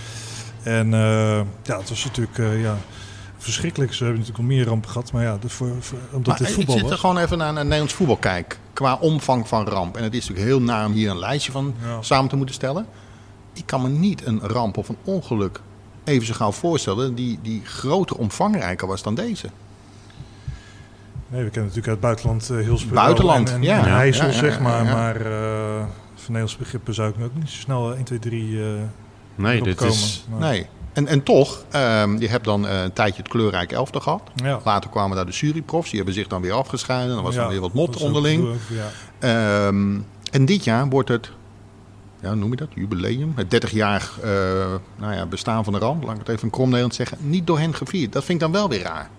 [0.62, 2.76] En uh, ja, het was natuurlijk, uh, ja
[3.38, 3.92] verschrikkelijk.
[3.92, 5.12] Ze hebben natuurlijk al meer rampen gehad.
[5.12, 7.62] Maar ja, voor, voor, omdat maar het voetbal Ik zit er gewoon even naar, naar
[7.62, 8.58] Nederlands voetbal kijk.
[8.72, 9.96] Qua omvang van ramp.
[9.96, 12.02] En het is natuurlijk heel naar om hier een lijstje van ja.
[12.02, 12.86] samen te moeten stellen.
[13.52, 15.60] Ik kan me niet een ramp of een ongeluk
[16.06, 19.48] even zo gauw voorstellen die, die groter omvangrijker was dan deze.
[21.28, 23.86] Nee, we kennen natuurlijk uit het buitenland uh, heel Buitenland, en, en, ja.
[23.86, 24.84] En IJssel, ja, ja, zeg maar.
[24.84, 25.26] Maar uh,
[26.14, 28.66] van Nederlands begrippen zou ik ook niet zo snel 1, 2, 3 uh,
[29.34, 29.94] Nee, dit komen.
[29.94, 30.24] is...
[30.30, 30.66] Maar, nee.
[30.92, 34.22] En, en toch, um, je hebt dan uh, een tijdje het kleurrijk elftal gehad.
[34.34, 34.60] Ja.
[34.64, 37.14] Later kwamen daar de juryprofs, die hebben zich dan weer afgescheiden.
[37.14, 38.48] Dan was er weer wat mot onderling.
[38.48, 38.54] Ook,
[39.20, 39.66] ja.
[39.66, 41.30] Um, en dit jaar wordt het
[42.20, 44.30] ja, noem je dat, jubileum, het 30-jarig uh,
[44.96, 47.46] nou ja, bestaan van de ramp, laat ik het even een krom Nederland zeggen, niet
[47.46, 48.12] door hen gevierd.
[48.12, 49.10] Dat vind ik dan wel weer raar.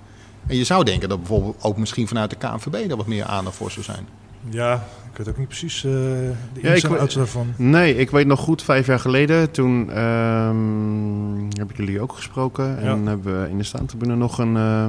[0.47, 3.55] En je zou denken dat bijvoorbeeld ook misschien vanuit de KNVB er wat meer aandacht
[3.55, 4.07] voor zou zijn.
[4.49, 7.53] Ja, ik weet ook niet precies uh, de ja, outs daarvan.
[7.55, 12.77] Nee, ik weet nog goed, vijf jaar geleden, toen um, heb ik jullie ook gesproken.
[12.77, 13.09] En ja.
[13.09, 14.85] hebben we in de staantribune nog een uh,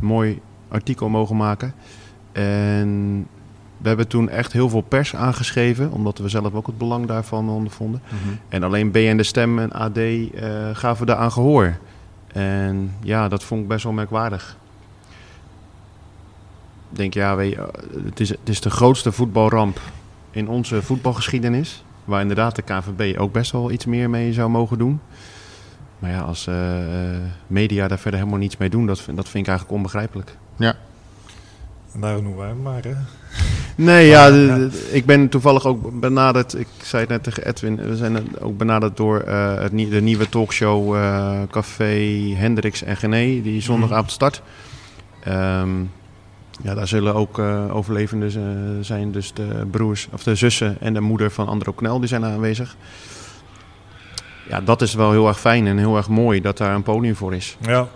[0.00, 1.74] mooi artikel mogen maken.
[2.32, 3.26] En
[3.78, 7.48] we hebben toen echt heel veel pers aangeschreven, omdat we zelf ook het belang daarvan
[7.48, 8.02] ondervonden.
[8.08, 8.38] Mm -hmm.
[8.48, 10.30] En alleen BN De Stem en AD uh,
[10.72, 11.76] gaven daaraan gehoor.
[12.32, 14.56] En ja, dat vond ik best wel merkwaardig.
[16.90, 17.68] Ik denk, ja, weet je,
[18.04, 19.80] het, is, het is de grootste voetbalramp
[20.30, 21.84] in onze voetbalgeschiedenis.
[22.04, 25.00] Waar inderdaad de KVB ook best wel iets meer mee zou mogen doen.
[25.98, 26.56] Maar ja, als uh,
[27.46, 30.36] media daar verder helemaal niets mee doen, dat, dat vind ik eigenlijk onbegrijpelijk.
[30.56, 30.74] Ja.
[31.92, 32.94] En daarom noemen wij hem maar, hè?
[33.74, 36.58] Nee, ja, ja, ik ben toevallig ook benaderd.
[36.58, 37.76] Ik zei het net tegen Edwin.
[37.76, 43.42] We zijn ook benaderd door uh, het, de nieuwe talkshow uh, Café Hendricks en Gené,
[43.42, 44.42] die zondagavond start.
[45.28, 45.90] Um,
[46.62, 49.12] ja, daar zullen ook uh, overlevenden zijn.
[49.12, 52.76] Dus de broers of de zussen en de moeder van Andro Knel, die zijn aanwezig.
[54.48, 57.16] Ja, dat is wel heel erg fijn en heel erg mooi dat daar een podium
[57.16, 57.56] voor is.
[57.60, 57.88] Ja,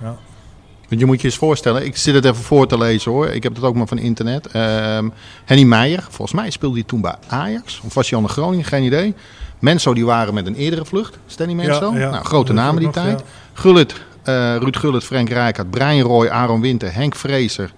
[0.00, 0.16] ja.
[0.92, 3.28] Want je moet je eens voorstellen, ik zit het even voor te lezen hoor.
[3.28, 4.54] Ik heb het ook maar van internet.
[4.54, 5.12] Um,
[5.44, 7.80] Henny Meijer, volgens mij speelde hij toen bij Ajax.
[7.84, 9.14] Of was hij al naar Groningen, geen idee.
[9.58, 11.18] Menso die waren met een eerdere vlucht.
[11.26, 11.92] Stanley Menso.
[11.92, 12.10] Ja, ja.
[12.10, 13.18] Nou, grote namen die nog, tijd.
[13.18, 13.24] ja.
[13.52, 17.72] Gullit, uh, Ruud Gullit, Frank Rijkaard, Brian Roy, Aaron Winter, Henk Vrezer.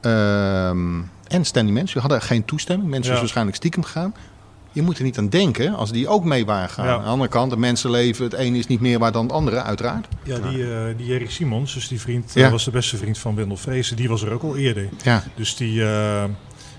[0.00, 1.92] Um, en Stanley Menso.
[1.92, 2.90] Die hadden geen toestemming.
[2.90, 4.14] Mensen is waarschijnlijk stiekem gegaan.
[4.76, 6.86] Je moet er niet aan denken als die ook mee waren gaan.
[6.86, 6.92] Ja.
[6.94, 9.62] Aan de andere kant, het mensenleven, het ene is niet meer waar dan het andere,
[9.62, 10.08] uiteraard.
[10.22, 12.44] Ja, die, uh, die Erik Simons, dus die vriend, Ja.
[12.46, 13.96] uh, was de beste vriend van Wendel Vrezen.
[13.96, 14.88] Die was er ook al eerder.
[15.02, 16.24] Ja, Dus die, uh,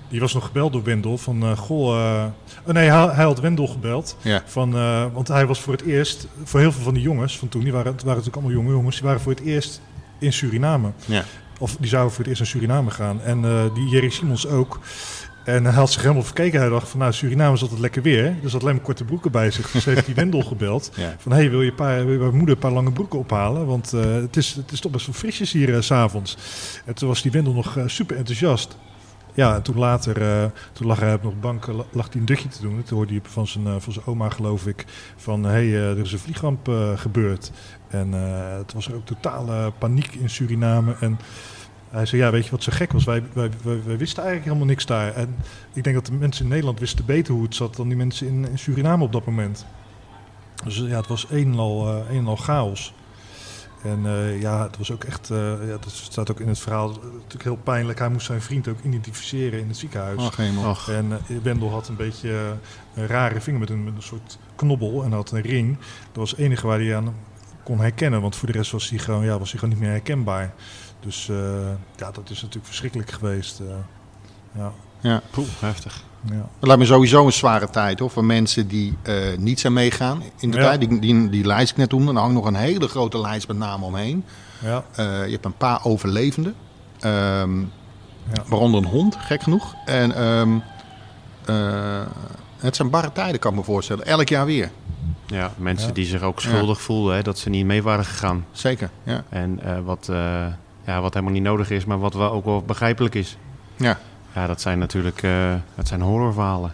[0.10, 1.95] die was nog gebeld door Wendel van, uh, goh...
[1.97, 2.23] Uh,
[2.67, 4.17] oh nee, hij, hij had Wendel gebeld.
[4.21, 4.41] ja.
[4.45, 7.49] Van, uh, want hij was voor het eerst, voor heel veel van die jongens van
[7.49, 9.81] toen, die waren, het waren natuurlijk allemaal jonge jongens, die waren voor het eerst
[10.19, 10.91] in Suriname.
[11.05, 11.23] Ja.
[11.60, 13.21] Of die zouden voor het eerst naar Suriname gaan.
[13.21, 14.79] En uh, die Jerry Simons ook.
[15.47, 16.60] En hij had zich helemaal verkeken.
[16.60, 18.36] Hij dacht van, nou, Suriname is altijd lekker weer.
[18.41, 19.71] Dus had alleen maar korte broeken bij zich.
[19.71, 20.91] Dus heeft die Wendel gebeld.
[20.95, 21.15] Ja.
[21.17, 23.65] Van, hé, hey, wil, je paar, wil je bij moeder een paar lange broeken ophalen?
[23.65, 26.38] Want uh, het, is, het is toch best wel frisjes hier uh, s'avonds.
[26.86, 28.77] En toen was die Wendel nog uh, super enthousiast.
[29.33, 32.47] Ja, en toen later, uh, toen lag hij op nog bank, lag hij een dutje
[32.47, 32.83] te doen.
[32.83, 35.89] Toen hoorde hij van zijn, uh, van zijn oma, geloof ik, van hé, hey, uh,
[35.89, 37.51] er is een vliegramp gebeurd.
[37.88, 38.12] En
[38.57, 40.95] het was er ook totale paniek in Suriname.
[40.99, 41.19] En
[41.97, 43.03] hij zei, ja, weet je wat zo gek was?
[43.03, 45.13] Wij, wij, wij, wij, wisten eigenlijk helemaal niks daar.
[45.13, 45.36] En
[45.73, 48.27] ik denk dat de mensen in Nederland wisten beter hoe het zat dan die mensen
[48.27, 49.65] in, in Suriname op dat moment.
[50.63, 52.93] Dus ja, het was een en al, uh, een en al chaos.
[53.83, 56.88] En uh, ja, het was ook echt, uh, ja, dat staat ook in het verhaal,
[56.88, 57.99] natuurlijk heel pijnlijk.
[57.99, 60.19] Hij moest zijn vriend ook identificeren in het ziekenhuis.
[60.19, 60.69] Ach, helemaal.
[60.69, 60.89] Och.
[60.89, 62.49] En uh, Wendel had een beetje uh,
[62.93, 65.77] een rare vinger met een, met een soort knobbel en had een ring.
[65.77, 67.15] Dat was het enige waar hij aan
[67.63, 69.93] kon herkennen, want voor de rest was hij gewoon, ja, was hij gewoon niet meer
[69.93, 70.53] herkenbaar.
[70.99, 71.38] Dus uh,
[71.95, 73.60] ja, dat is natuurlijk verschrikkelijk geweest.
[73.60, 73.67] Uh.
[74.51, 74.71] Ja.
[75.01, 75.21] Ja.
[75.29, 76.03] Poeh, heftig.
[76.29, 76.36] Ja.
[76.36, 80.23] Het lijkt me sowieso een zware tijd hoor, voor mensen die eh, niet zijn meegaan
[80.39, 80.63] in de Ja.
[80.63, 80.79] tijd.
[80.79, 82.07] Die, die, die lijst ik net doen.
[82.07, 84.23] En er hangt nog een hele grote lijst met namen omheen.
[84.62, 84.83] Ja.
[84.95, 86.55] Eh, je hebt een paar overlevenden.
[86.99, 87.60] Ehm,
[88.33, 88.43] Ja.
[88.47, 89.73] Waaronder een hond, gek genoeg.
[89.86, 90.57] En ehm,
[91.45, 92.05] eh,
[92.57, 94.05] het zijn barre tijden, kan ik me voorstellen.
[94.05, 94.71] Elk jaar weer.
[95.27, 95.93] Ja, mensen Ja.
[95.93, 98.45] die zich ook schuldig voelden hè, dat ze niet mee waren gegaan.
[98.51, 99.23] Zeker, ja.
[99.29, 100.45] En eh, wat, eh,
[100.88, 103.38] ja, wat helemaal niet nodig is, maar wat wel ook wel begrijpelijk is.
[103.76, 103.97] ja.
[104.34, 106.73] Ja, dat zijn natuurlijk eh, dat zijn horrorverhalen.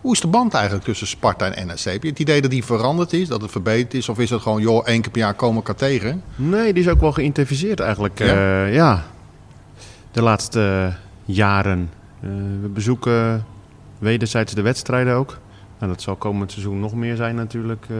[0.00, 1.78] Hoe is de band eigenlijk tussen Sparta en NEC?
[1.84, 4.08] Heb je het idee dat die veranderd is, dat het verbeterd is?
[4.08, 6.22] Of is het gewoon, joh, één keer per jaar komen we elkaar tegen?
[6.36, 8.18] Nee, die is ook wel geïntensiveerd eigenlijk.
[8.18, 8.26] Ja?
[8.26, 9.02] Ja, ja.
[10.12, 10.92] de laatste
[11.24, 11.90] jaren.
[12.20, 12.28] Eh,
[12.60, 13.44] we bezoeken
[13.98, 15.38] wederzijds de wedstrijden ook.
[15.78, 17.86] Nou, dat zal komend seizoen nog meer zijn natuurlijk.
[17.90, 17.96] eh.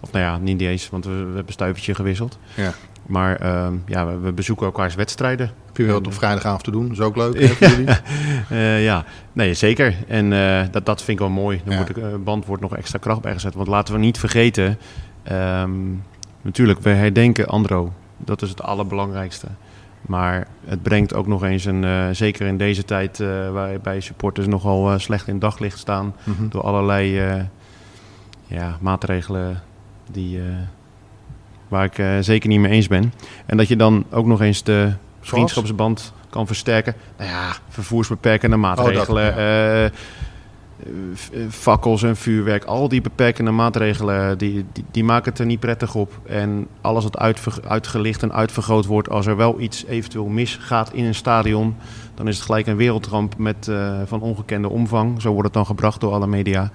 [0.00, 2.38] of nou ja, niet eens, want we, we hebben een stuivertje gewisseld.
[2.54, 2.72] Ja.
[3.06, 5.50] Maar ehm, ja, we, we bezoeken elkaars wedstrijden.
[5.66, 6.82] Heb je wel op vrijdagavond te doen?
[6.88, 7.94] Dat is ook leuk hè, voor jullie.
[8.48, 9.94] Eh, ja, nee, zeker.
[10.08, 11.60] En eh, dat, dat vind ik wel mooi.
[11.64, 11.78] Dan Ja.
[11.78, 13.54] wordt de eh, band wordt nog extra kracht bijgezet.
[13.54, 14.78] Want laten we niet vergeten,
[15.22, 15.70] ehm,
[16.42, 17.92] natuurlijk, we herdenken Andro.
[18.16, 19.46] Dat is het allerbelangrijkste.
[20.00, 23.18] Maar het brengt ook nog eens een, zeker in deze tijd
[23.52, 26.14] waarbij supporters nogal slecht in daglicht staan.
[26.24, 26.48] Mhm.
[26.48, 27.20] Door allerlei
[28.46, 29.62] ja, maatregelen
[30.10, 30.40] die,
[31.68, 33.12] waar ik eh, zeker niet mee eens ben.
[33.46, 36.94] En dat je dan ook nog eens de vriendschapsband kan versterken.
[37.18, 39.28] Nou ja, vervoersbeperkende maatregelen.
[39.30, 39.90] Oh, ja.
[41.14, 42.64] v- eh, fakkels en vuurwerk.
[42.64, 46.20] Al die beperkende maatregelen, die, die, die maken het er niet prettig op.
[46.26, 49.08] En alles wat uitver- uitgelicht en uitvergroot wordt...
[49.10, 51.76] als er wel iets eventueel misgaat in een stadion...
[52.14, 53.70] dan is het gelijk een wereldramp met,
[54.04, 55.22] van ongekende omvang.
[55.22, 56.70] Zo wordt het dan gebracht door alle media.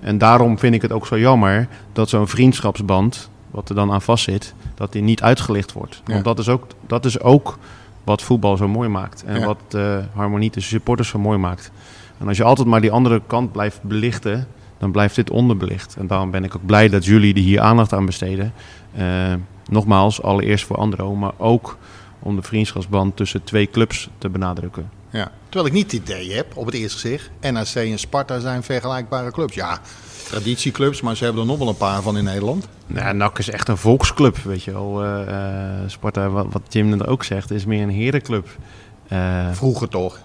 [0.00, 3.30] En daarom vind ik het ook zo jammer dat zo'n vriendschapsband...
[3.50, 6.02] wat er dan aan vastzit, dat die niet uitgelicht wordt.
[6.06, 6.12] Ja.
[6.12, 7.58] Want dat is, ook, dat is ook
[8.04, 9.24] wat voetbal zo mooi maakt.
[9.24, 9.46] En Ja.
[9.46, 11.70] wat de harmonie tussen supporters zo mooi maakt.
[12.18, 14.46] En als je altijd maar die andere kant blijft belichten,
[14.78, 15.96] dan blijft dit onderbelicht.
[15.98, 18.52] En daarom ben ik ook blij dat jullie er hier aandacht aan besteden.
[18.94, 19.32] Eh,
[19.70, 21.76] nogmaals, allereerst voor Andro, maar ook
[22.18, 24.90] om de vriendschapsband tussen twee clubs te benadrukken.
[25.10, 25.30] Ja.
[25.44, 29.30] Terwijl ik niet het idee heb, op het eerste gezicht, NAC en Sparta zijn vergelijkbare
[29.30, 29.54] clubs.
[29.54, 29.80] Ja,
[30.28, 32.68] traditieclubs, maar ze hebben er nog wel een paar van in Nederland.
[32.86, 35.04] Nou, NAC is echt een volksclub, weet je wel.
[35.04, 35.34] Eh,
[35.86, 38.48] Sparta, wat, wat Jim er ook zegt, is meer een herenclub.
[39.08, 40.18] Eh, Vroeger toch.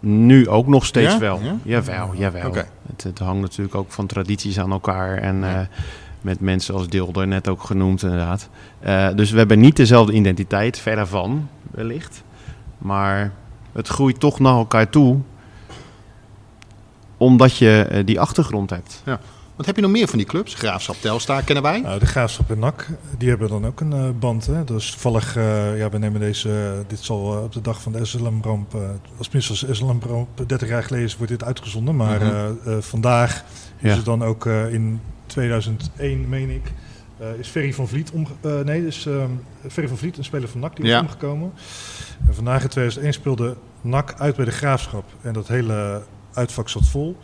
[0.00, 1.18] Nu ook nog steeds Ja?
[1.18, 1.40] wel.
[1.42, 1.56] Ja?
[1.62, 2.52] Jawel, jawel.
[2.86, 5.16] Het, het hangt natuurlijk ook van tradities aan elkaar.
[5.18, 5.68] En
[6.20, 8.48] met mensen als Dilder, net ook genoemd inderdaad.
[9.16, 12.22] Dus we hebben niet dezelfde identiteit, verre van wellicht.
[12.78, 13.32] Maar
[13.72, 15.18] het groeit toch naar elkaar toe.
[17.16, 19.02] Omdat je die achtergrond hebt.
[19.58, 20.54] Wat heb je nog meer van die clubs?
[20.54, 21.80] Graafschap Telstar kennen wij.
[21.80, 24.46] Nou, de Graafschap en NAC, die hebben dan ook een eh, band.
[24.46, 24.64] Hè?
[24.64, 28.04] Dus toevallig, eh, ja, we nemen deze, eh, dit zal op de dag van de
[28.04, 28.74] SLM-ramp,
[29.18, 31.96] als minstens als SLM-ramp 30 jaar geleden wordt dit uitgezonden.
[31.96, 32.80] Maar Mhm.
[32.80, 33.44] vandaag
[33.78, 33.90] Ja.
[33.90, 36.72] is het dan ook in 2001, meen ik,
[37.38, 38.26] is Ferry van Vliet om,
[38.64, 39.30] nee, is ehm,
[39.70, 40.94] Ferry van Vliet, een speler van NAC, die Ja.
[40.96, 41.52] is omgekomen.
[42.26, 45.04] En vandaag in 2001 speelde NAC uit bij de Graafschap.
[45.22, 47.16] En dat hele uitvak zat vol.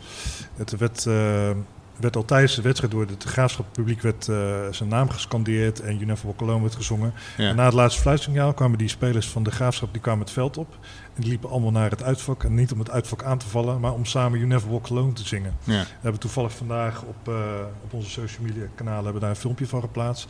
[0.55, 1.49] Het werd, eh,
[1.97, 4.35] werd al tijdens de wedstrijd door het Graafschap publiek werd, eh,
[4.71, 7.13] zijn naam gescandeerd en You Never Walk Alone werd gezongen.
[7.37, 7.49] Ja.
[7.49, 10.57] En na het laatste fluitsignaal kwamen die spelers van de Graafschap die kwamen het veld
[10.57, 10.77] op.
[11.15, 12.43] En die liepen allemaal naar het uitvak.
[12.43, 15.13] En niet om het uitvak aan te vallen, maar om samen You Never Walk Alone
[15.13, 15.57] te zingen.
[15.63, 15.81] Ja.
[15.81, 17.33] We hebben toevallig vandaag op, eh,
[17.83, 20.27] op onze social media kanalen hebben daar een filmpje van geplaatst.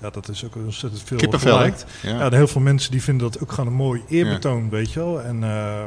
[0.00, 1.72] Ja, dat is ook ontzettend veel Kippenvel.
[2.02, 2.30] Ja.
[2.30, 5.22] Heel veel mensen die vinden dat ook gewoon een mooi eerbetoon, weet je wel.
[5.22, 5.84] En eh,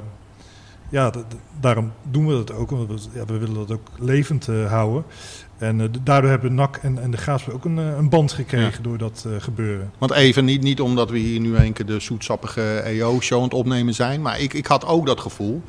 [0.94, 1.12] ja,
[1.60, 2.70] daarom doen we dat ook.
[2.70, 5.04] Want we, ja, we willen dat ook levend eh, houden.
[5.58, 8.84] En eh, daardoor hebben NAC en, en de Graafschap ook een, eh, een band gekregen
[8.84, 9.92] door dat eh, gebeuren.
[9.98, 13.54] Want even, niet, niet omdat we hier nu een keer de zoetsappige EO-show aan het
[13.54, 14.22] opnemen zijn.
[14.22, 15.62] Maar ik, ik had ook dat gevoel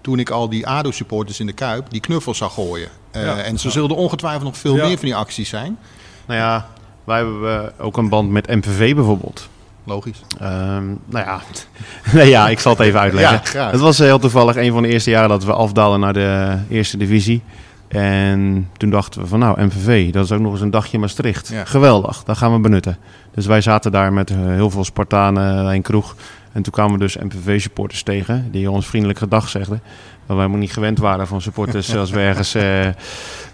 [0.00, 2.88] toen ik al die ADO-supporters in de Kuip die knuffels zag gooien.
[3.10, 3.36] Eh, Ja.
[3.38, 4.86] en zo zullen er ongetwijfeld nog veel Ja.
[4.86, 5.78] meer van die acties zijn.
[6.26, 6.68] Nou ja,
[7.04, 9.48] wij hebben ook een band met MVV bijvoorbeeld.
[9.88, 10.22] Logisch.
[10.40, 11.40] Ehm, nou ja.
[12.14, 13.58] nee, ja, ik zal het even uitleggen.
[13.60, 13.70] Ja.
[13.70, 16.96] Het was heel toevallig een van de eerste jaren dat we afdalen naar de eerste
[16.96, 17.42] divisie.
[17.88, 21.48] En toen dachten we van nou, MVV, dat is ook nog eens een dagje Maastricht.
[21.48, 21.64] Ja.
[21.64, 22.98] Geweldig, dat gaan we benutten.
[23.34, 26.16] Dus wij zaten daar met eh, heel veel Spartanen bij een kroeg.
[26.52, 29.82] En toen kwamen we dus MVV-supporters tegen, die ons vriendelijk gedag zegden.
[30.26, 32.62] Waar wij helemaal niet gewend waren van supporters als we ergens eh,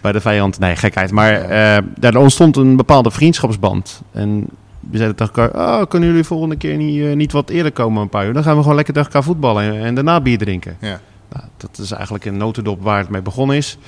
[0.01, 0.59] bij de vijand...
[0.59, 1.11] Nee, gekheid.
[1.11, 4.03] Maar eh, daar ontstond een bepaalde vriendschapsband.
[4.13, 4.47] En
[4.91, 8.03] we zeiden tegen elkaar, oh, kunnen jullie volgende keer niet, eh, niet wat eerder komen
[8.03, 8.33] een paar uur?
[8.33, 10.77] Dan gaan we gewoon lekker tegen elkaar voetballen en, en daarna bier drinken.
[10.81, 11.01] Ja.
[11.33, 13.79] Nou, dat is eigenlijk een notendop waar het mee begonnen is.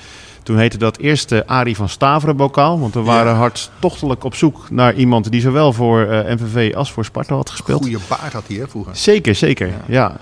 [0.43, 2.79] Toen heette dat eerst de Arie van Staveren bokaal.
[2.79, 3.37] Want we waren Ja.
[3.37, 7.81] hartstochtelijk op zoek naar iemand die zowel voor eh, MVV als voor Sparta had gespeeld.
[7.81, 8.95] Goeie baard had hij hè, vroeger.
[8.95, 9.69] Zeker, zeker.
[9.87, 10.17] Ja.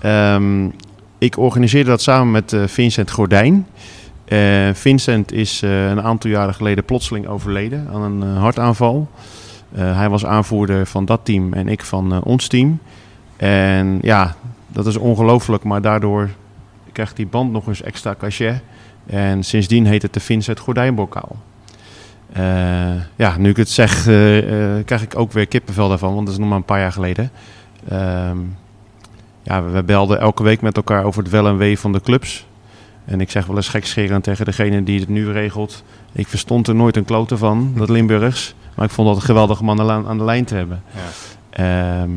[0.00, 0.68] Ehm,
[1.18, 3.66] ik organiseerde dat samen met eh, Vincent Gordijn.
[4.28, 9.08] Uh, Vincent is uh, een aantal jaren geleden plotseling overleden aan een uh, hartaanval.
[9.74, 12.78] Hij was aanvoerder van dat team en ik van ons team.
[13.36, 14.34] En ja,
[14.68, 16.30] dat is ongelooflijk, maar daardoor
[16.92, 18.62] krijgt die band nog eens extra cachet.
[19.06, 21.36] En sindsdien heet het de Vincent Gordijnbokaal.
[23.16, 24.02] ja, nu ik het zeg,
[24.84, 27.30] krijg ik ook weer kippenvel daarvan, want dat is nog maar een paar jaar geleden.
[27.88, 28.38] Ehm,
[29.42, 32.46] ja, we belden elke week met elkaar over het wel en wee van de clubs.
[33.04, 35.84] En ik zeg wel eens gekscherend tegen degene die het nu regelt.
[36.12, 38.54] Ik verstond er nooit een klote van, dat Limburgs.
[38.76, 40.82] Maar ik vond dat een geweldige man aan de lijn te hebben.
[40.94, 41.00] Ja.
[41.50, 42.10] Ehm,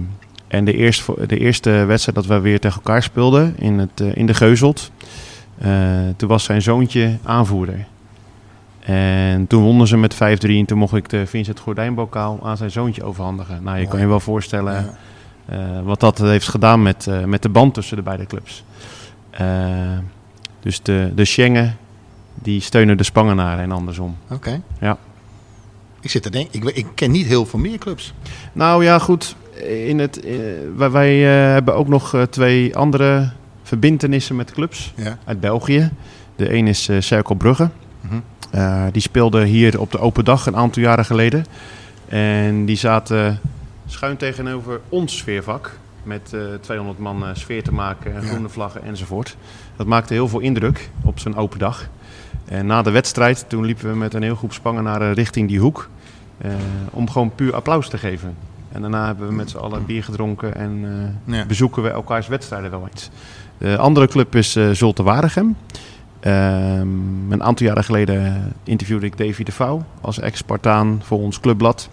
[0.48, 4.16] en de eerste, de eerste wedstrijd dat we weer tegen elkaar speelden in, het, uh,
[4.16, 4.92] in de Geuzelt.
[5.66, 5.70] Uh,
[6.16, 7.86] toen was zijn zoontje aanvoerder.
[8.80, 12.72] En toen wonnen ze met 5-3 en toen mocht ik de Vincent Gordijnbokaal aan zijn
[12.72, 13.64] zoontje overhandigen.
[13.64, 14.90] Nou, je kan je wel voorstellen
[15.52, 18.64] uh, wat dat heeft gedaan met, met de band tussen de beide clubs.
[20.60, 21.78] Dus de, de Schengen,
[22.34, 24.18] die steunen de Spangenaren en andersom.
[24.30, 24.62] Oké.
[24.80, 24.98] Ja.
[26.02, 28.14] Ik zit te denken, ik, ik ken niet heel veel meer clubs.
[28.54, 29.36] Nou ja, goed.
[29.88, 30.40] In het, uh,
[30.76, 33.32] wij, wij uh, hebben ook nog uh, twee andere
[33.64, 35.18] verbindenissen met clubs ja.
[35.26, 35.92] uit België.
[36.36, 37.70] De een is Cerkel Brugge.
[38.02, 38.92] Mhm.
[38.92, 41.46] die speelde hier op de open dag een aantal jaren geleden.
[42.08, 43.40] En die zaten
[43.88, 48.84] schuin tegenover ons sfeervak met uh, 200 man uh, sfeer te maken, en groene vlaggen
[48.84, 49.38] enzovoort.
[49.76, 51.90] Dat maakte heel veel indruk op zo'n open dag.
[52.48, 55.90] En na de wedstrijd, toen liepen we met een heel groep Spangenaren richting die hoek.
[56.46, 56.52] Uh,
[56.92, 58.36] om gewoon puur applaus te geven.
[58.72, 60.86] En daarna hebben we met z'n allen bier gedronken en
[61.26, 61.46] ja.
[61.46, 63.10] bezoeken we elkaars wedstrijden wel eens.
[63.58, 65.56] De andere club is Zulte Waregem.
[66.22, 71.90] Um, een aantal jaren geleden interviewde ik Davy de Vouw als ex-Spartaan voor ons clubblad.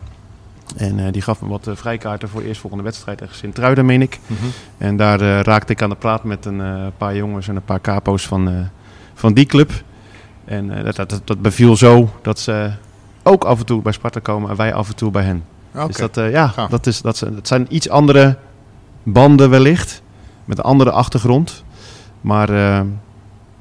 [0.76, 4.02] En uh, die gaf me wat uh, vrijkaarten voor de eerstvolgende wedstrijd tegen Sint-Truiden, meen
[4.02, 4.20] ik.
[4.26, 4.50] Mm -hmm.
[4.78, 7.80] En daar uh, raakte ik aan de praat met een paar jongens en een paar
[7.80, 8.68] capo's van,
[9.14, 9.72] van die club.
[10.44, 12.72] En dat, dat, dat beviel zo dat ze
[13.22, 15.44] ook af en toe bij Sparta komen en wij af en toe bij hen.
[15.72, 15.86] Okay.
[15.86, 16.66] Dus dat, ja, ja.
[16.66, 18.36] Dat, is, dat, dat zijn iets andere
[19.02, 20.02] banden wellicht,
[20.44, 21.64] met een andere achtergrond.
[22.20, 22.52] Maar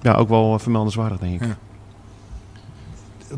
[0.01, 1.47] ja, ook wel vermeldenswaardig, denk ik.
[1.47, 1.57] Ja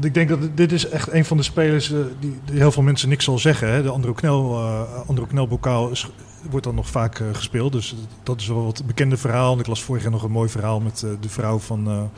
[0.01, 1.87] ik denk dat dit is echt een van de spelers
[2.19, 3.71] die, die, heel veel mensen niks zal zeggen.
[3.71, 3.81] Hè.
[3.81, 4.59] De Andro Knel,
[5.07, 6.09] Andro Knelbokaal is,
[6.49, 7.71] wordt dan nog vaak uh, gespeeld.
[7.71, 9.53] Dus dat is wel wat bekende verhaal.
[9.53, 12.09] En ik las vorig jaar nog een mooi verhaal met de vrouw van,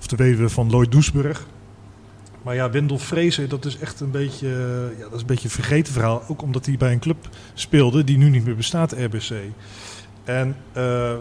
[0.00, 1.46] of de weduwe van Lloyd Doesburg.
[2.42, 4.48] Maar ja, Wendel Vrezen, dat is echt een beetje,
[4.98, 6.22] ja, dat is een beetje een vergeten verhaal.
[6.28, 9.30] Ook omdat hij bij een club speelde die nu niet meer bestaat, RBC.
[10.24, 10.56] En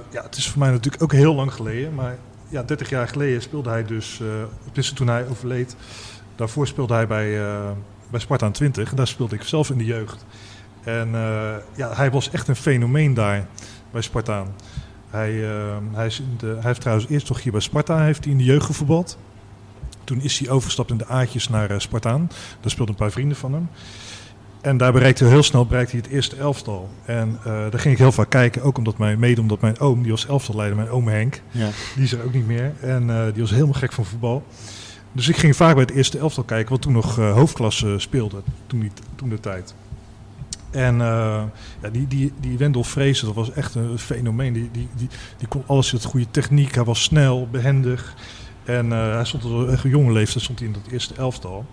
[0.09, 1.95] ja, het is voor mij natuurlijk ook heel lang geleden.
[1.95, 2.17] Maar
[2.49, 4.19] ja, 30 jaar geleden speelde hij dus,
[4.73, 5.75] uh, toen hij overleed,
[6.35, 7.69] daarvoor speelde hij bij, uh,
[8.09, 8.89] bij Sparta 20.
[8.89, 10.25] En daar speelde ik zelf in de jeugd.
[10.83, 11.09] En
[11.75, 13.47] ja, hij was echt een fenomeen daar
[13.91, 14.47] bij Spartaan.
[15.09, 15.31] Hij,
[15.91, 18.37] hij, is in de, hij heeft trouwens eerst toch hier bij Sparta heeft hij in
[18.37, 19.17] de jeugd gevoetbald.
[20.03, 22.29] Toen is hij overgestapt in de Aatjes naar Spartaan.
[22.61, 23.69] Daar speelden een paar vrienden van hem.
[24.61, 26.89] En daar bereikte hij heel snel bereikte hij het eerste elftal.
[27.05, 30.01] En uh, daar ging ik heel vaak kijken, ook omdat mijn, mede omdat mijn oom,
[30.01, 31.69] die was elftalleider, mijn oom Henk, ja.
[31.95, 32.73] die is er ook niet meer.
[32.79, 34.43] En uh, die was helemaal gek van voetbal.
[35.11, 38.41] Dus ik ging vaak bij het eerste elftal kijken, wat toen nog uh, hoofdklasse speelde,
[38.67, 39.73] toen, die, toen de tijd.
[40.71, 44.53] En ja, die, die, die Wendel Vrezen, dat was echt een fenomeen.
[44.53, 48.15] Die, die, die, die kon alles met goede techniek, hij was snel, behendig.
[48.65, 51.65] En hij stond op een jonge leeftijd stond hij in dat eerste elftal.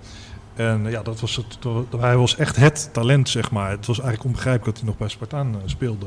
[0.56, 1.59] En ja, dat was het,
[2.00, 3.70] hij was echt het talent, zeg maar.
[3.70, 6.06] Het was eigenlijk onbegrijpelijk dat hij nog bij Spartaan uh, speelde.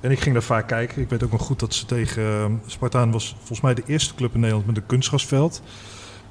[0.00, 1.02] En ik ging daar vaak kijken.
[1.02, 4.34] Ik weet ook nog goed dat ze tegen Spartaan was volgens mij de eerste club
[4.34, 5.62] in Nederland met een kunstgrasveld.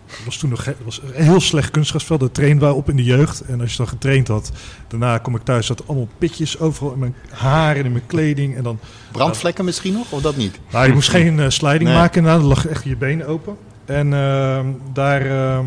[0.08, 2.20] Het was toen nog het was een heel slecht kunstgrasveld.
[2.20, 3.42] Dat trainde wij op in de jeugd.
[3.42, 4.52] En als je dan getraind had,
[4.88, 8.56] daarna kom ik thuis, zat allemaal pitjes overal in mijn haar en in mijn kleding.
[8.56, 8.80] En dan,
[9.12, 10.60] Brandvlekken misschien nog, of dat niet?
[10.72, 12.00] Nou, je moest geen uh, sliding nee.
[12.00, 12.24] maken.
[12.24, 13.58] Nou, dan lag echt je benen open.
[13.86, 14.60] En uh,
[14.94, 15.66] daar ehm,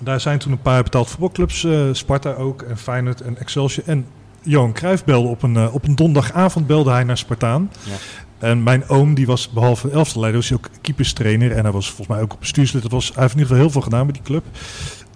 [0.00, 3.88] daar zijn toen een paar betaald voetbalclubs, uh, Sparta ook, en Feyenoord en Excelsior.
[3.88, 4.06] En
[4.42, 7.70] Johan Cruijff belde op een, uh, op een donderdagavond belde hij naar Spartaan.
[7.82, 7.94] Ja.
[8.40, 11.52] En mijn oom, die was behalve elftalleider, was hij ook keeperstrainer.
[11.52, 12.82] En hij was volgens mij ook bestuurslid.
[12.82, 14.44] Dat was, hij heeft in ieder geval heel veel gedaan bij die club.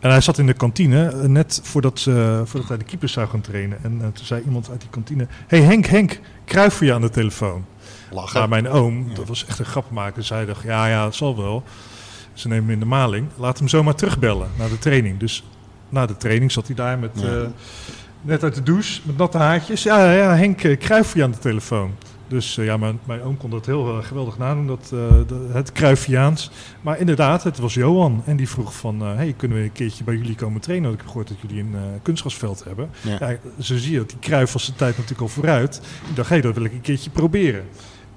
[0.00, 3.28] En hij zat in de kantine, uh, net voordat, uh, voordat hij de keepers zou
[3.28, 3.78] gaan trainen.
[3.82, 5.26] En uh, toen zei iemand uit die kantine...
[5.46, 7.64] hey Henk, Henk, Cruijff voor je aan de telefoon.
[8.10, 8.38] Lachen.
[8.38, 9.14] Maar mijn oom, ja.
[9.14, 11.62] dat was echt een grappenmaker, zei dacht, ja, ja, het zal wel.
[12.32, 13.28] Ze nemen hem in de maling.
[13.36, 15.18] Laat hem zomaar terugbellen naar de training.
[15.18, 15.44] Dus
[15.88, 17.26] na de training zat hij daar met, ja.
[17.26, 17.46] uh,
[18.20, 19.82] net uit de douche met natte haartjes.
[19.82, 21.94] Ja, ja Henk, kruif je aan de telefoon.
[22.28, 25.72] Dus uh, ja, mijn, mijn oom kon dat heel uh, geweldig nadoen, dat, de, het
[25.72, 26.50] Kruifiaans.
[26.80, 28.22] Maar inderdaad, het was Johan.
[28.26, 30.88] En die vroeg van, hey, kunnen we een keertje bij jullie komen trainen?
[30.88, 32.90] Want ik heb gehoord dat jullie een kunstgrasveld hebben.
[33.00, 33.28] Ja.
[33.28, 35.80] Ja, zo zie je dat die Kruif was de tijd natuurlijk al vooruit.
[36.08, 37.64] Ik dacht, hé, hey, dat wil ik een keertje proberen.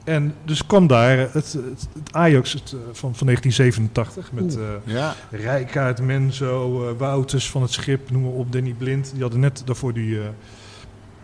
[0.08, 1.54] En dus kwam daar het, het,
[1.94, 7.62] het Ajax het, eh, van, van 1987 met eh Ja, Rijkaard, Menzo, eh, Wouters van
[7.62, 9.12] het Schip, noem maar op, Danny Blind.
[9.12, 10.28] Die hadden net daarvoor die, eh,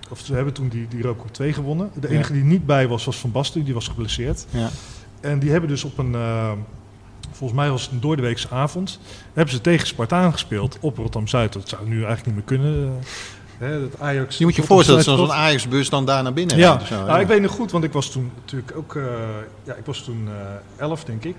[0.09, 1.89] of ze hebben toen die, die Roco 2 gewonnen.
[1.99, 2.13] De Ja.
[2.13, 4.45] enige die niet bij was, was Van Basten, die was geblesseerd.
[4.49, 4.69] ja.
[5.21, 6.51] En die hebben dus op een, eh,
[7.31, 8.99] volgens mij was het een doordeweekse avond,
[9.33, 11.53] hebben ze tegen Spartaan gespeeld op Rotterdam-Zuid.
[11.53, 12.85] Dat zou nu eigenlijk niet meer kunnen.
[13.59, 15.31] eh, hè, dat Ajax Je moet je voorstellen zo'n.
[15.31, 18.11] Ajax-bus dan daar naar binnen Ja, zo, nou, ik weet nog goed, want ik was
[18.11, 19.03] toen natuurlijk ook, eh,
[19.63, 21.35] ja, ik was toen eh 11 denk ik.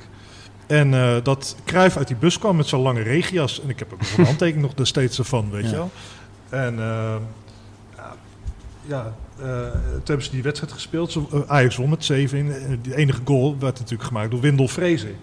[0.67, 0.91] En
[1.23, 3.61] dat Kruif uit die bus kwam met zo'n lange regias.
[3.63, 5.69] En ik heb ook een handtekening nog steeds ervan, weet Ja.
[5.71, 5.91] je wel.
[6.49, 6.79] En
[8.87, 11.19] ja eh, toen hebben ze die wedstrijd gespeeld.
[11.33, 12.53] Eh, Ajax won met 7 in.
[12.53, 15.17] En Die enige goal werd natuurlijk gemaakt door Windel Vrezen.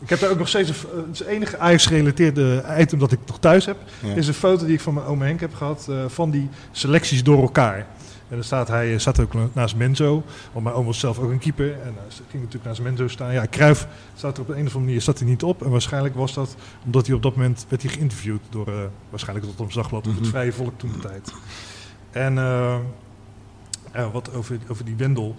[0.00, 3.38] Ik heb daar ook nog steeds een, eh, het enige Ajax-gerelateerde item dat ik nog
[3.38, 3.76] thuis heb.
[4.02, 4.14] Ja.
[4.14, 7.22] Is een foto die ik van mijn oom Henk heb gehad eh, van die selecties
[7.22, 7.86] door elkaar.
[8.32, 10.22] En dan staat hij eh, staat ook naast Menzo.
[10.52, 11.72] Want mijn oom was zelf ook een keeper.
[11.72, 13.32] En hij ging natuurlijk naast Menzo staan.
[13.32, 13.86] Ja, Kruif
[14.16, 15.62] staat er op een of andere manier staat hij niet op.
[15.62, 18.74] En waarschijnlijk was dat omdat hij op dat moment werd hij geïnterviewd door eh,
[19.10, 21.32] waarschijnlijk het Rotterdam Dagblad of het Vrije Volk toen de tijd.
[22.10, 22.76] En eh,
[23.94, 25.34] ja, wat over, over die Wendel.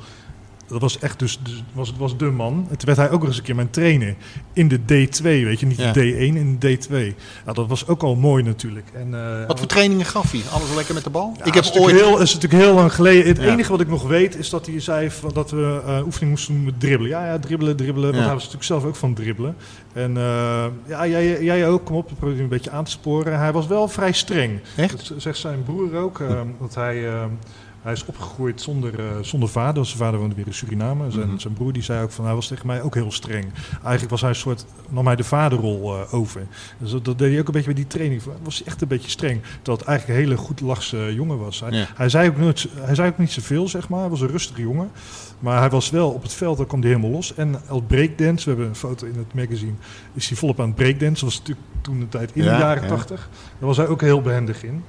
[0.68, 2.54] Dat was echt dus, dus was, was de man.
[2.70, 4.16] En toen werd hij ook nog eens een keer mijn trainer
[4.54, 5.92] in de D2, weet je, niet Ja.
[5.92, 7.16] de D1, in de D2.
[7.46, 8.86] Ja, dat was ook al mooi natuurlijk.
[8.94, 10.42] En, eh, Wat voor trainingen gaf hij?
[10.52, 11.34] Alles lekker met de bal?
[11.38, 11.96] ja, ik heb is ooit...
[11.96, 13.28] heel, is natuurlijk heel lang geleden.
[13.28, 13.52] Het Ja.
[13.52, 16.54] enige wat ik nog weet is dat hij zei van dat we eh, oefening moesten
[16.56, 17.10] doen met dribbelen.
[17.12, 18.12] Ja, ja, dribbelen, dribbelen.
[18.12, 19.56] Want hij was natuurlijk zelf ook van dribbelen.
[19.94, 23.38] En eh, ja, jij, jij ook, kom op, probeer hem een beetje aan te sporen.
[23.40, 24.60] Hij was wel vrij streng.
[24.76, 25.10] Echt?
[25.10, 26.20] Dat zegt zijn broer ook.
[26.20, 27.24] eh, dat hij, eh,
[27.84, 29.86] hij is opgegroeid zonder, eh, zonder vader.
[29.86, 31.12] Zijn vader woonde weer in Suriname.
[31.12, 31.38] Zijn, Mhm.
[31.38, 33.46] zijn broer die zei ook van hij was tegen mij ook heel streng.
[33.72, 36.42] Eigenlijk was hij een soort, nam hij de vaderrol eh, over.
[36.78, 38.24] Dus dat, dat deed hij ook een beetje bij die training.
[38.24, 39.42] Hij was echt een beetje streng.
[39.42, 41.60] Terwijl het eigenlijk een hele goed lachse jongen was.
[41.60, 41.88] Hij, Ja.
[41.96, 44.00] hij, zei ook nooit, hij zei ook niet zoveel, zeg maar.
[44.00, 44.90] Hij was een rustige jongen.
[45.40, 47.36] Maar hij was wel op het veld, daar kwam hij helemaal los.
[47.36, 49.74] En als breakdance, we hebben een foto in het magazine,
[50.14, 51.14] is hij volop aan het breakdance.
[51.26, 52.90] Dat was natuurlijk toen de tijd in Ja, de jaren ja.
[52.90, 53.30] tachtig.
[53.60, 54.84] Daar was hij ook heel behendig in.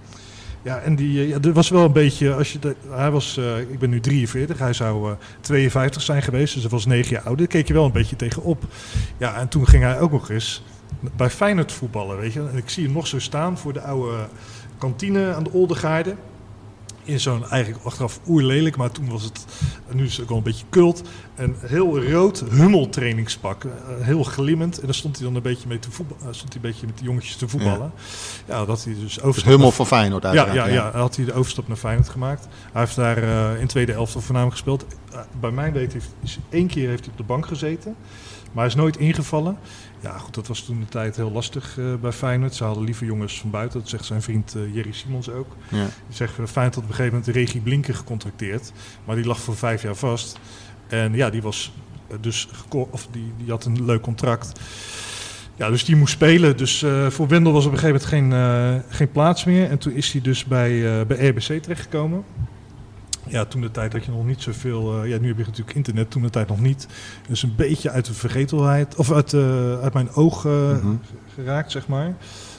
[0.64, 2.58] Ja, en die, eh, ja, er was wel een beetje, als je
[2.88, 6.70] hij was, eh, ik ben nu 43, hij zou eh 52 zijn geweest, dus hij
[6.70, 7.38] was 9 jaar ouder.
[7.38, 8.64] Daar keek je wel een beetje tegenop.
[9.18, 10.62] Ja, en toen ging hij ook nog eens
[11.16, 12.40] bij Feyenoord voetballen, weet je.
[12.40, 14.28] En ik zie hem nog zo staan voor de oude
[14.78, 16.14] kantine aan de Oldegaarde.
[17.04, 19.44] In zo'n eigenlijk achteraf oerlelijk, maar toen was het,
[19.92, 21.02] nu is het ook wel een beetje kult.
[21.34, 23.70] Een heel rood hummeltrainingspak, eh,
[24.00, 24.78] heel glimmend.
[24.78, 26.98] En daar stond hij dan een beetje mee te voetballen, stond hij een beetje met
[26.98, 27.92] de jongetjes te voetballen.
[28.46, 30.68] Ja, dat hij dus Dus overstap Hummel van Feyenoord ja, uiteraard.
[30.68, 32.48] ja, ja, dan had hij de overstap naar Feyenoord gemaakt.
[32.72, 34.84] Hij heeft daar eh, in tweede elftal voornamelijk gespeeld.
[35.12, 37.96] Eh, bij mijn weten heeft, is één keer heeft hij op de bank gezeten.
[38.52, 39.58] Maar hij is nooit ingevallen.
[40.00, 42.54] Ja, goed, dat was toen de tijd heel lastig eh, bij Feyenoord.
[42.54, 43.80] Ze hadden liever jongens van buiten.
[43.80, 45.56] Dat zegt zijn vriend eh, Jerry Simons ook.
[45.68, 45.84] Ja.
[46.06, 48.72] Die zegt Feyenoord had op een gegeven moment Regie Blinken gecontracteerd.
[49.04, 50.38] Maar die lag voor vijf jaar vast.
[50.88, 51.72] En ja, die was
[52.08, 52.48] eh, dus
[52.90, 54.60] of die, die had een leuk contract.
[55.56, 56.56] Ja, dus die moest spelen.
[56.56, 59.70] Dus eh, voor Wendel was op een gegeven moment geen, eh, geen plaats meer.
[59.70, 62.24] En toen is hij dus bij, eh, bij RBC terechtgekomen.
[63.28, 65.04] Ja, toen de tijd had je nog niet zoveel.
[65.04, 66.86] ja, nu heb je natuurlijk internet, toen de tijd nog niet.
[67.28, 69.34] Dus een beetje uit de vergetelheid, of uit,
[69.82, 70.86] uit mijn oog Mhm.
[71.34, 72.14] geraakt, zeg maar.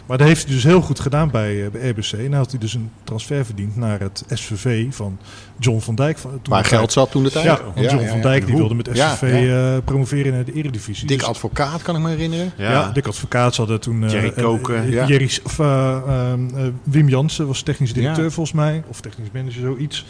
[0.05, 2.11] Maar dat heeft hij dus heel goed gedaan bij, eh, bij RBC.
[2.11, 5.17] En dan had hij dus een transfer verdiend naar het SVV van
[5.59, 6.17] John van Dijk.
[6.17, 7.45] Van, toen Waar geld zat toen de tijd.
[7.45, 9.73] Ja, want John van Dijk die wilde met SVV ja.
[9.75, 11.07] eh, promoveren naar de Eredivisie.
[11.07, 12.51] Dik Dus- advocaat, kan ik me herinneren.
[12.57, 14.03] ja, Dick Advocaat hadden toen...
[14.03, 15.05] eh, Jerry Koken, ja.
[15.07, 18.29] Jerry, of, eh, ehm, eh, Wim Jansen was technisch directeur Ja.
[18.29, 18.83] volgens mij.
[18.87, 20.05] Of technisch manager, zoiets.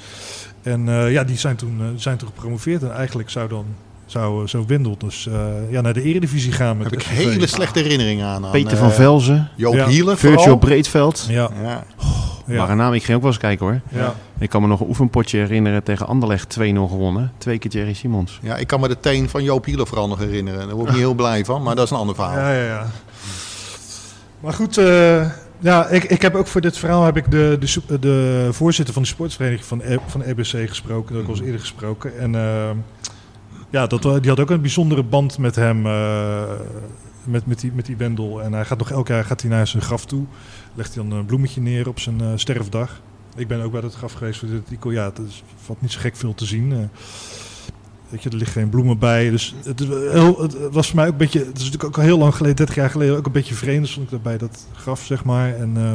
[0.64, 2.84] En eh, ja, die zijn toen, zijn toen gepromoveerd.
[2.84, 3.66] En eigenlijk zou dan
[4.06, 5.36] zou, eh, zo Wendel dus eh,
[5.72, 6.78] ja, naar de Eredivisie gaan.
[6.78, 8.46] Met Daar heb ik hele slechte herinneringen aan.
[8.46, 9.88] aan, Peter van eh, Velzen, Joop Ja.
[9.88, 10.58] Hielen Virgil vooral.
[10.58, 11.26] Breedveld.
[11.30, 11.84] Ja, Ja.
[12.48, 13.80] ja, Waar een naam, ik ging ook wel eens kijken hoor.
[13.90, 14.16] ja.
[14.40, 17.32] Ik kan me nog een oefenpotje herinneren tegen Anderlecht 2-0 gewonnen.
[17.38, 18.40] Twee keer Jerry Simons.
[18.42, 20.68] ja, ik kan me de teen van Joop Hielen vooral nog herinneren.
[20.68, 22.38] Daar word ik niet heel blij van, maar dat is een ander verhaal.
[22.38, 22.86] Ja, ja, ja.
[24.40, 25.26] Maar goed, eh,
[25.60, 29.04] ja, ik, ik heb ook voor dit verhaal heb ik de, de, de voorzitter van
[29.04, 31.14] de sportsvereniging van, R- van RBC gesproken.
[31.14, 32.20] Dat heb ik al eens eerder gesproken.
[32.20, 32.36] En
[33.76, 36.44] ja, dat, wa- die had ook een bijzondere band met hem, eh,
[37.24, 38.42] met, met, die, met die Wendel.
[38.42, 40.24] En hij gaat nog elk jaar gaat hij naar zijn graf toe.
[40.74, 43.02] Legt hij dan een bloemetje neer op zijn eh, sterfdag.
[43.36, 44.94] Ik ben ook bij dat graf geweest voor dit.
[44.94, 46.72] Ja, het is, valt niet zo gek veel te zien.
[46.72, 46.78] eh.
[48.10, 49.30] Weet je, er liggen geen bloemen bij.
[49.30, 49.88] Dus het,
[50.72, 51.40] was voor mij ook een beetje.
[51.40, 53.88] Het is natuurlijk ook al heel lang geleden, 30 jaar geleden, ook een beetje vreemd.
[53.88, 55.56] Stond ik daar bij dat graf, zeg maar.
[55.56, 55.94] En eh,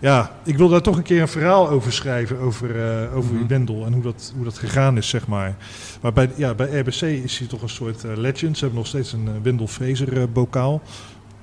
[0.00, 2.38] ja, ik wil daar toch een keer een verhaal over schrijven.
[2.38, 3.46] Over, eh, over Mhm.
[3.46, 5.56] Wendel en hoe dat, hoe dat gegaan is, zeg maar.
[6.00, 8.56] Maar bij, ja, bij RBC is hij toch een soort eh, legend.
[8.56, 10.82] Ze hebben nog steeds een eh, Wendel Fraser bokaal.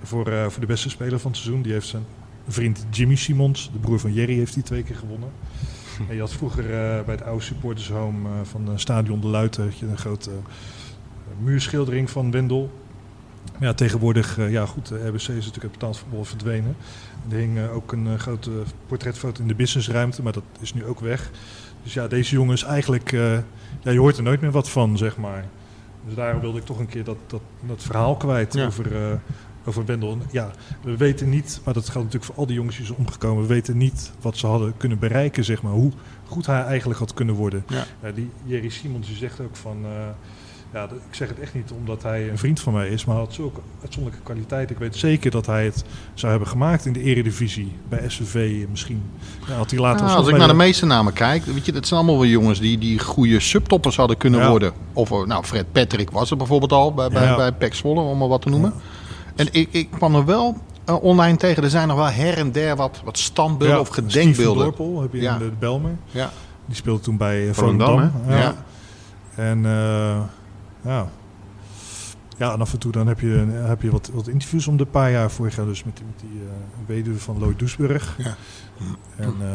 [0.03, 1.62] Voor, voor de beste speler van het seizoen.
[1.62, 2.03] Die heeft zijn
[2.47, 5.30] vriend Jimmy Simons, de broer van Jerry, heeft die twee keer gewonnen.
[6.10, 6.64] En je had vroeger
[7.05, 10.32] bij het oude supportershome uh, van Stadion de Luiten had je een grote
[11.43, 12.72] muurschildering van Wendel.
[13.60, 16.76] Ja, tegenwoordig, ja goed, de RBC is natuurlijk betaald voetbal verdwenen.
[17.30, 18.52] Er hing ook een grote
[18.88, 21.32] portretfoto in de businessruimte, maar dat is nu ook weg.
[21.84, 25.18] Dus ja, deze jongen is eigenlijk, ja, je hoort er nooit meer wat van, zeg
[25.18, 25.46] maar.
[26.06, 29.20] Dus daarom wilde ik toch een keer dat, dat, dat verhaal kwijt over,
[29.66, 30.18] over Wendel.
[30.32, 30.52] Ja,
[30.84, 33.42] we weten niet, maar dat geldt natuurlijk voor al die jongens die zijn omgekomen.
[33.42, 35.72] We weten niet wat ze hadden kunnen bereiken, zeg maar.
[35.72, 35.92] Hoe
[36.26, 37.64] goed hij eigenlijk had kunnen worden.
[37.68, 37.86] Ja.
[38.04, 39.78] Uh, die Jerry Simons die zegt ook van...
[39.84, 39.90] Uh,
[40.74, 43.24] ja, ik zeg het echt niet omdat hij een vriend van mij is, maar hij
[43.24, 44.70] had zulke uitzonderlijke kwaliteit.
[44.70, 49.03] Ik weet zeker dat hij het zou hebben gemaakt in de eredivisie, bij SVV misschien.
[49.47, 51.88] Ja, had hij later nou, als ik naar de meeste namen kijk, weet je, dat
[51.88, 54.72] zijn allemaal wel jongens die, die goede subtoppers hadden kunnen worden.
[54.93, 58.18] Of eh, nou, Fred Patrick was er bijvoorbeeld al bij, bij, bij Pek Zwolle, om
[58.18, 58.74] maar wat te noemen.
[59.36, 60.57] En ik, ik kwam er wel
[60.89, 61.63] uh, online tegen.
[61.63, 64.63] Er zijn nog wel her en der wat, wat standbeelden of gedenkbeelden.
[64.63, 65.95] Dorpel heb je in de Belmer.
[66.11, 66.32] Ja.
[66.65, 68.11] Die speelde toen bij Volendam.
[68.28, 68.55] Ja.
[69.36, 70.20] En uh,
[70.82, 71.10] ja.
[72.38, 74.86] Ja, en af en toe dan heb je, heb je wat, wat interviews om de
[74.86, 76.50] paar jaar vorig jaar dus met, met die uh,
[76.86, 78.16] weduwe van Lloyd Doesburg.
[78.18, 78.36] Ja.
[79.16, 79.48] En uh,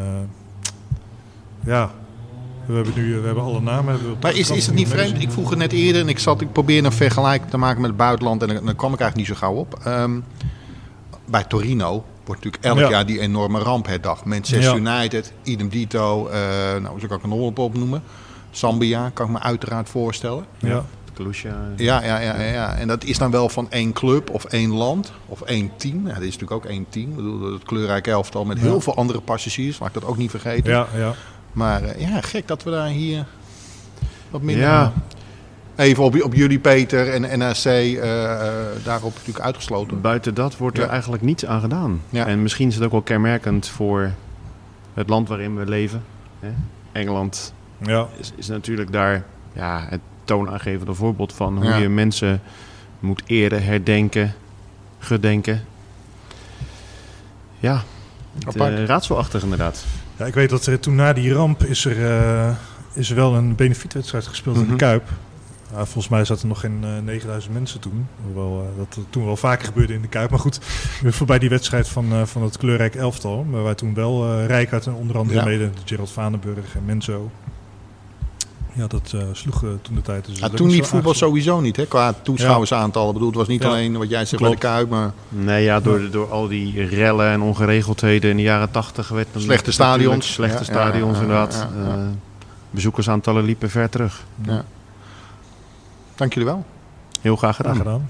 [1.65, 1.91] ja,
[2.65, 3.99] we hebben nu we hebben alle namen.
[4.21, 5.21] maar is, is het niet vreemd?
[5.21, 7.89] Ik vroeg het net eerder en ik zat, ik probeerde een vergelijking te maken met
[7.89, 9.79] het buitenland en dan, dan kwam ik eigenlijk niet zo gauw op.
[9.87, 10.23] Um,
[11.25, 14.25] bij Torino wordt natuurlijk elk jaar die enorme ramp herdacht.
[14.25, 14.97] Manchester ja.
[14.99, 16.33] United, idem dito, uh,
[16.81, 18.03] nou zo kan ik een onderop opnoemen.
[18.51, 20.45] Zambia kan ik me uiteraard voorstellen.
[20.59, 20.85] Ja.
[21.75, 25.11] Ja, ja, ja, ja, en dat is dan wel van één club of één land
[25.25, 26.07] of één team.
[26.07, 27.09] Ja, dit is natuurlijk ook één team.
[27.09, 29.79] Ik bedoel, het kleurrijke elftal met heel veel andere passagiers.
[29.79, 30.71] Laat ik dat ook niet vergeten.
[30.71, 31.13] Ja, ja.
[31.51, 33.25] Maar uh, ja, gek dat we daar hier
[34.29, 34.63] wat minder...
[34.63, 34.93] Ja.
[35.75, 38.01] Even op, op jullie, Peter, en NRC uh, uh,
[38.83, 40.01] daarop natuurlijk uitgesloten.
[40.01, 42.01] Buiten dat wordt er eigenlijk niets aan gedaan.
[42.09, 42.25] Ja.
[42.27, 44.11] En misschien is het ook wel kenmerkend voor
[44.93, 46.03] het land waarin we leven.
[46.39, 46.49] Hè?
[46.91, 48.07] Engeland ja.
[48.19, 52.41] is, is natuurlijk daar ja, het toonaangevende voorbeeld van hoe je mensen
[52.99, 54.33] moet eren, herdenken,
[54.99, 55.63] gedenken.
[57.59, 57.83] Ja,
[58.55, 59.85] uh, raadselachtig inderdaad.
[60.17, 62.55] Ja, ik weet dat er toen na die ramp is er, uh,
[62.93, 64.77] is er wel een benefietwedstrijd gespeeld in de mhm.
[64.77, 65.09] Kuip.
[65.73, 68.07] volgens mij zaten er nog geen uh, eh, 9000 mensen toen.
[68.25, 70.29] Hoewel dat toen wel vaker gebeurde in de Kuip.
[70.29, 70.59] Maar goed,
[71.05, 73.43] voorbij die wedstrijd van, van het kleurrijk elftal.
[73.43, 75.45] Maar waar toen wel uh, Rijkaard en onder andere ja.
[75.45, 77.31] mede Gerald Vanenburg en Menzo
[78.75, 80.25] ja, dat uh, sloeg uh, toen de tijd.
[80.25, 83.07] Dus ja, toen niet voetbal sowieso niet, hè, qua toeschouwersaantallen.
[83.07, 83.13] Ja.
[83.13, 84.59] bedoel, het was niet alleen wat jij zegt Klopt.
[84.59, 85.11] bij de Kuip, maar...
[85.29, 89.27] Nee, ja, door, door al die rellen en ongeregeldheden in de jaren tachtig werd...
[89.35, 90.33] Slechte stadions.
[90.33, 91.67] Slechte stadions, inderdaad.
[91.77, 91.93] Uh,
[92.69, 94.23] bezoekersaantallen liepen ver terug.
[94.45, 94.65] Ja.
[96.15, 96.65] Dank jullie wel.
[97.21, 97.73] Heel graag gedaan.
[97.73, 98.09] graag gedaan.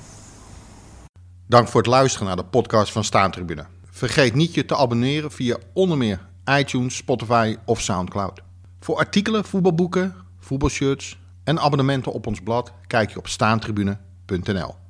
[1.47, 3.65] Dank voor het luisteren naar de podcast van Staantribune.
[3.91, 6.19] Vergeet niet je te abonneren via onder meer
[6.57, 8.41] iTunes, Spotify of Soundcloud.
[8.79, 10.15] Voor artikelen, voetbalboeken
[10.53, 14.82] voetbalshirts en abonnementen op ons blad kijk je op staantribune.nl.